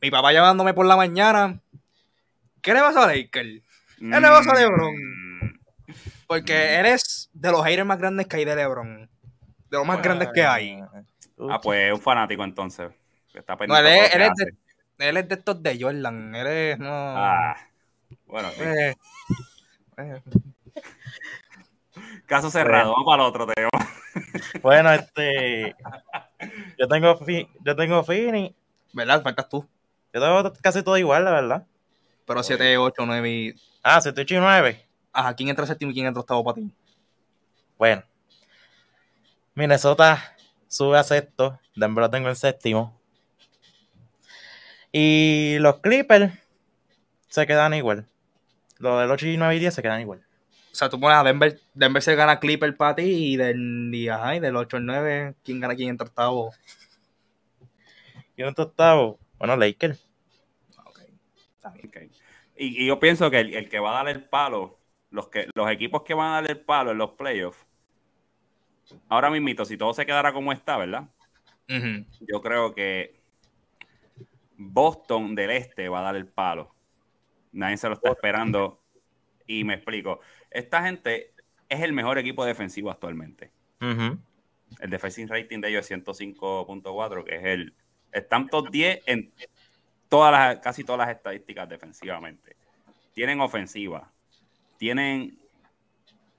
[0.06, 1.60] mi papá llamándome por la mañana.
[2.62, 3.32] ¿Qué le pasa a Lakers?
[3.98, 4.94] ¿Qué le pasa a LeBron?
[4.94, 5.60] Mm,
[6.28, 9.10] Porque eres de los haters más grandes que hay de LeBron.
[9.72, 10.80] De los más grandes que hay.
[11.50, 12.92] Ah, pues es un fanático entonces.
[13.68, 16.36] No, él de es, él de, él es de estos de Jordan.
[16.36, 16.78] Él es.
[16.80, 16.88] No.
[16.92, 17.58] Ah,
[18.28, 18.62] bueno, sí.
[18.64, 18.96] Eh,
[19.98, 20.22] eh,
[22.28, 22.92] caso cerrado.
[22.92, 23.70] Vamos para el otro tema.
[24.62, 25.76] Bueno, este.
[26.80, 28.56] Yo tengo, fi- yo tengo Fini.
[28.94, 29.22] ¿Verdad?
[29.24, 29.68] Faltas tú.
[30.16, 31.68] Yo tengo casi todo igual, la verdad.
[32.26, 33.54] Pero 7, 8, 9 y.
[33.84, 34.88] Ah, 7, 8 y 9.
[35.12, 36.72] Ajá, ¿quién entra séptimo y quién entra octavo para ti?
[37.78, 38.02] Bueno.
[39.56, 40.34] Minnesota
[40.70, 41.60] sube a sexto.
[41.76, 42.98] Denver lo tengo en séptimo.
[44.94, 46.32] Y los Clippers
[47.28, 48.08] se quedan igual.
[48.78, 50.26] Los del 8 y 9 y 10 se quedan igual.
[50.72, 54.08] O sea, tú pones a Denver, Denver se gana Clipper para ti y del, y,
[54.08, 56.54] ajá, y del 8 al 9, ¿quién gana quién entra octavo?
[58.38, 59.20] Y un octavo.
[59.38, 60.05] Bueno, Lakers.
[61.66, 62.12] Está bien.
[62.56, 64.80] Y, y yo pienso que el, el que va a dar el palo,
[65.10, 67.66] los, que, los equipos que van a dar el palo en los playoffs,
[69.10, 71.10] ahora mismito, si todo se quedara como está, ¿verdad?
[71.68, 73.20] Yo creo que
[74.58, 76.74] Boston del Este va a dar el palo.
[77.52, 78.82] Nadie se lo está esperando.
[79.48, 80.22] Y me explico.
[80.50, 81.34] Esta gente
[81.70, 83.52] es el mejor equipo defensivo actualmente.
[83.80, 87.74] El defensive rating de ellos es 105.4, que es el.
[88.12, 89.34] Están top 10 en
[90.10, 92.56] todas las, casi todas las estadísticas defensivamente.
[93.14, 94.12] Tienen ofensiva,
[94.78, 95.40] tienen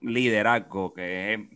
[0.01, 1.49] liderazgo, que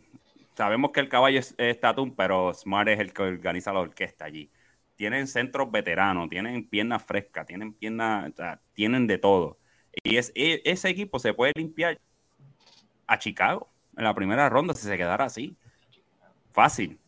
[0.54, 4.24] sabemos que el caballo es, es Tatum, pero Smart es el que organiza la orquesta
[4.24, 4.50] allí.
[4.96, 8.32] Tienen centros veteranos, tienen piernas frescas, tienen piernas,
[8.74, 9.58] tienen de todo.
[10.02, 11.98] Y es, e- ese equipo se puede limpiar
[13.06, 15.56] a Chicago en la primera ronda si se quedara así.
[16.52, 16.98] Fácil.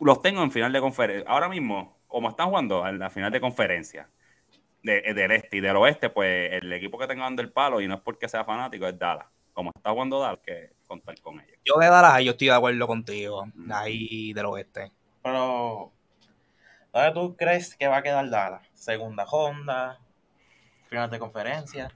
[0.00, 1.30] Los tengo en final de conferencia.
[1.30, 4.08] Ahora mismo, como están jugando en la final de conferencia
[4.82, 7.88] de- del este y del oeste, pues el equipo que tenga dando el palo, y
[7.88, 9.26] no es porque sea fanático, es Dallas.
[9.54, 11.58] Como está jugando Dallas, que contar con ellos.
[11.64, 13.46] Yo de Dallas, yo estoy de acuerdo contigo.
[13.70, 14.92] Ahí del oeste.
[15.22, 15.92] Pero,
[16.92, 18.68] ¿dónde tú crees que va a quedar Dallas?
[18.74, 19.98] Segunda ronda,
[20.88, 21.88] final de conferencia.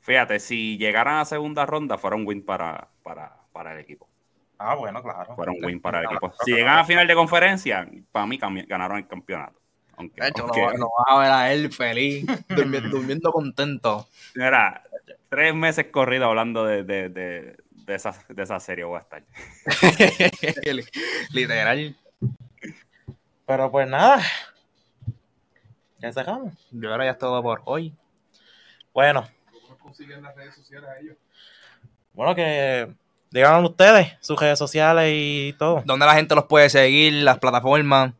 [0.00, 4.08] Fíjate, si llegaran a segunda ronda, fuera un win para, para, para el equipo.
[4.64, 5.34] Ah, bueno, claro.
[5.34, 6.32] Fuera un win para el equipo.
[6.44, 9.58] Si llegan a final de conferencia, para mí ganaron el campeonato.
[9.96, 14.06] Aunque, De hecho, aunque- lo, lo vas a ver a él feliz, durmiendo, durmiendo contento.
[14.34, 14.82] Mira,
[15.28, 19.22] tres meses corrido hablando de, de, de, de esa, de esa serie voy a estar.
[21.32, 21.96] Literal.
[23.46, 24.22] Pero pues nada.
[25.98, 26.52] Ya cerramos.
[26.70, 27.92] Yo ahora ya es todo por hoy.
[28.92, 29.24] Bueno,
[29.62, 31.16] ¿Cómo consiguen las redes sociales a ellos?
[32.14, 32.92] bueno que
[33.32, 35.82] díganos ustedes sus redes sociales y todo.
[35.84, 37.12] ¿Dónde la gente los puede seguir?
[37.14, 38.12] Las plataformas.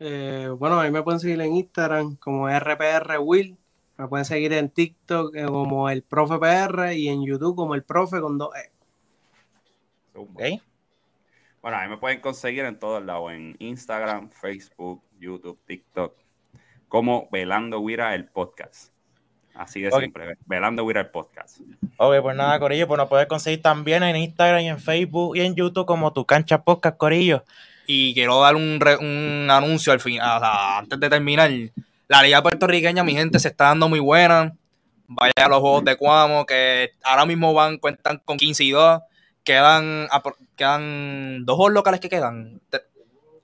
[0.00, 3.56] Eh, bueno, a mí me pueden seguir en Instagram como RPR Will.
[3.96, 7.84] Me pueden seguir en TikTok eh, como el profe PR y en YouTube como el
[7.84, 8.70] profe con dos E.
[10.14, 10.42] ¿Ok?
[11.62, 16.14] Bueno, a mí me pueden conseguir en todos lados, en Instagram, Facebook, YouTube, TikTok,
[16.88, 18.93] como Velando Wira el podcast.
[19.54, 20.00] Así de Ok.
[20.02, 21.60] simple, Velando el podcast.
[21.96, 25.42] Ok, pues nada, Corillo, pues nos puedes conseguir también en Instagram y en Facebook y
[25.42, 27.44] en YouTube como tu cancha podcast, Corillo.
[27.86, 31.50] Y quiero dar un, re- un anuncio al fin, o sea, antes de terminar.
[32.08, 34.54] La liga puertorriqueña, mi gente, se está dando muy buena.
[35.06, 39.00] Vaya a los juegos de Cuamo, que ahora mismo van, cuentan con 15 y 2.
[39.44, 40.08] Quedan,
[40.56, 42.60] quedan dos juegos locales que quedan.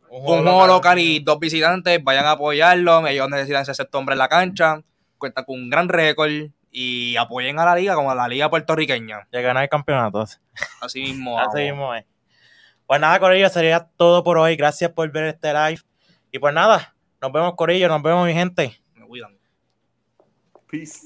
[0.09, 2.03] Un juego local y dos visitantes.
[2.03, 3.07] Vayan a apoyarlo.
[3.07, 4.83] Ellos necesitan ese sexto hombre en la cancha.
[5.21, 6.51] Cuentan con un gran récord.
[6.73, 9.29] Y apoyen a la liga como a la liga puertorriqueña.
[9.33, 10.25] Ya ganar el campeonato.
[10.81, 11.39] Así mismo.
[11.39, 12.05] Así mismo es.
[12.87, 14.57] Pues nada, Corillo, sería todo por hoy.
[14.57, 15.81] Gracias por ver este live.
[16.33, 18.81] Y pues nada, nos vemos, Corillo, nos vemos, mi gente.
[18.95, 19.39] Me cuidan.
[20.69, 21.01] Peace.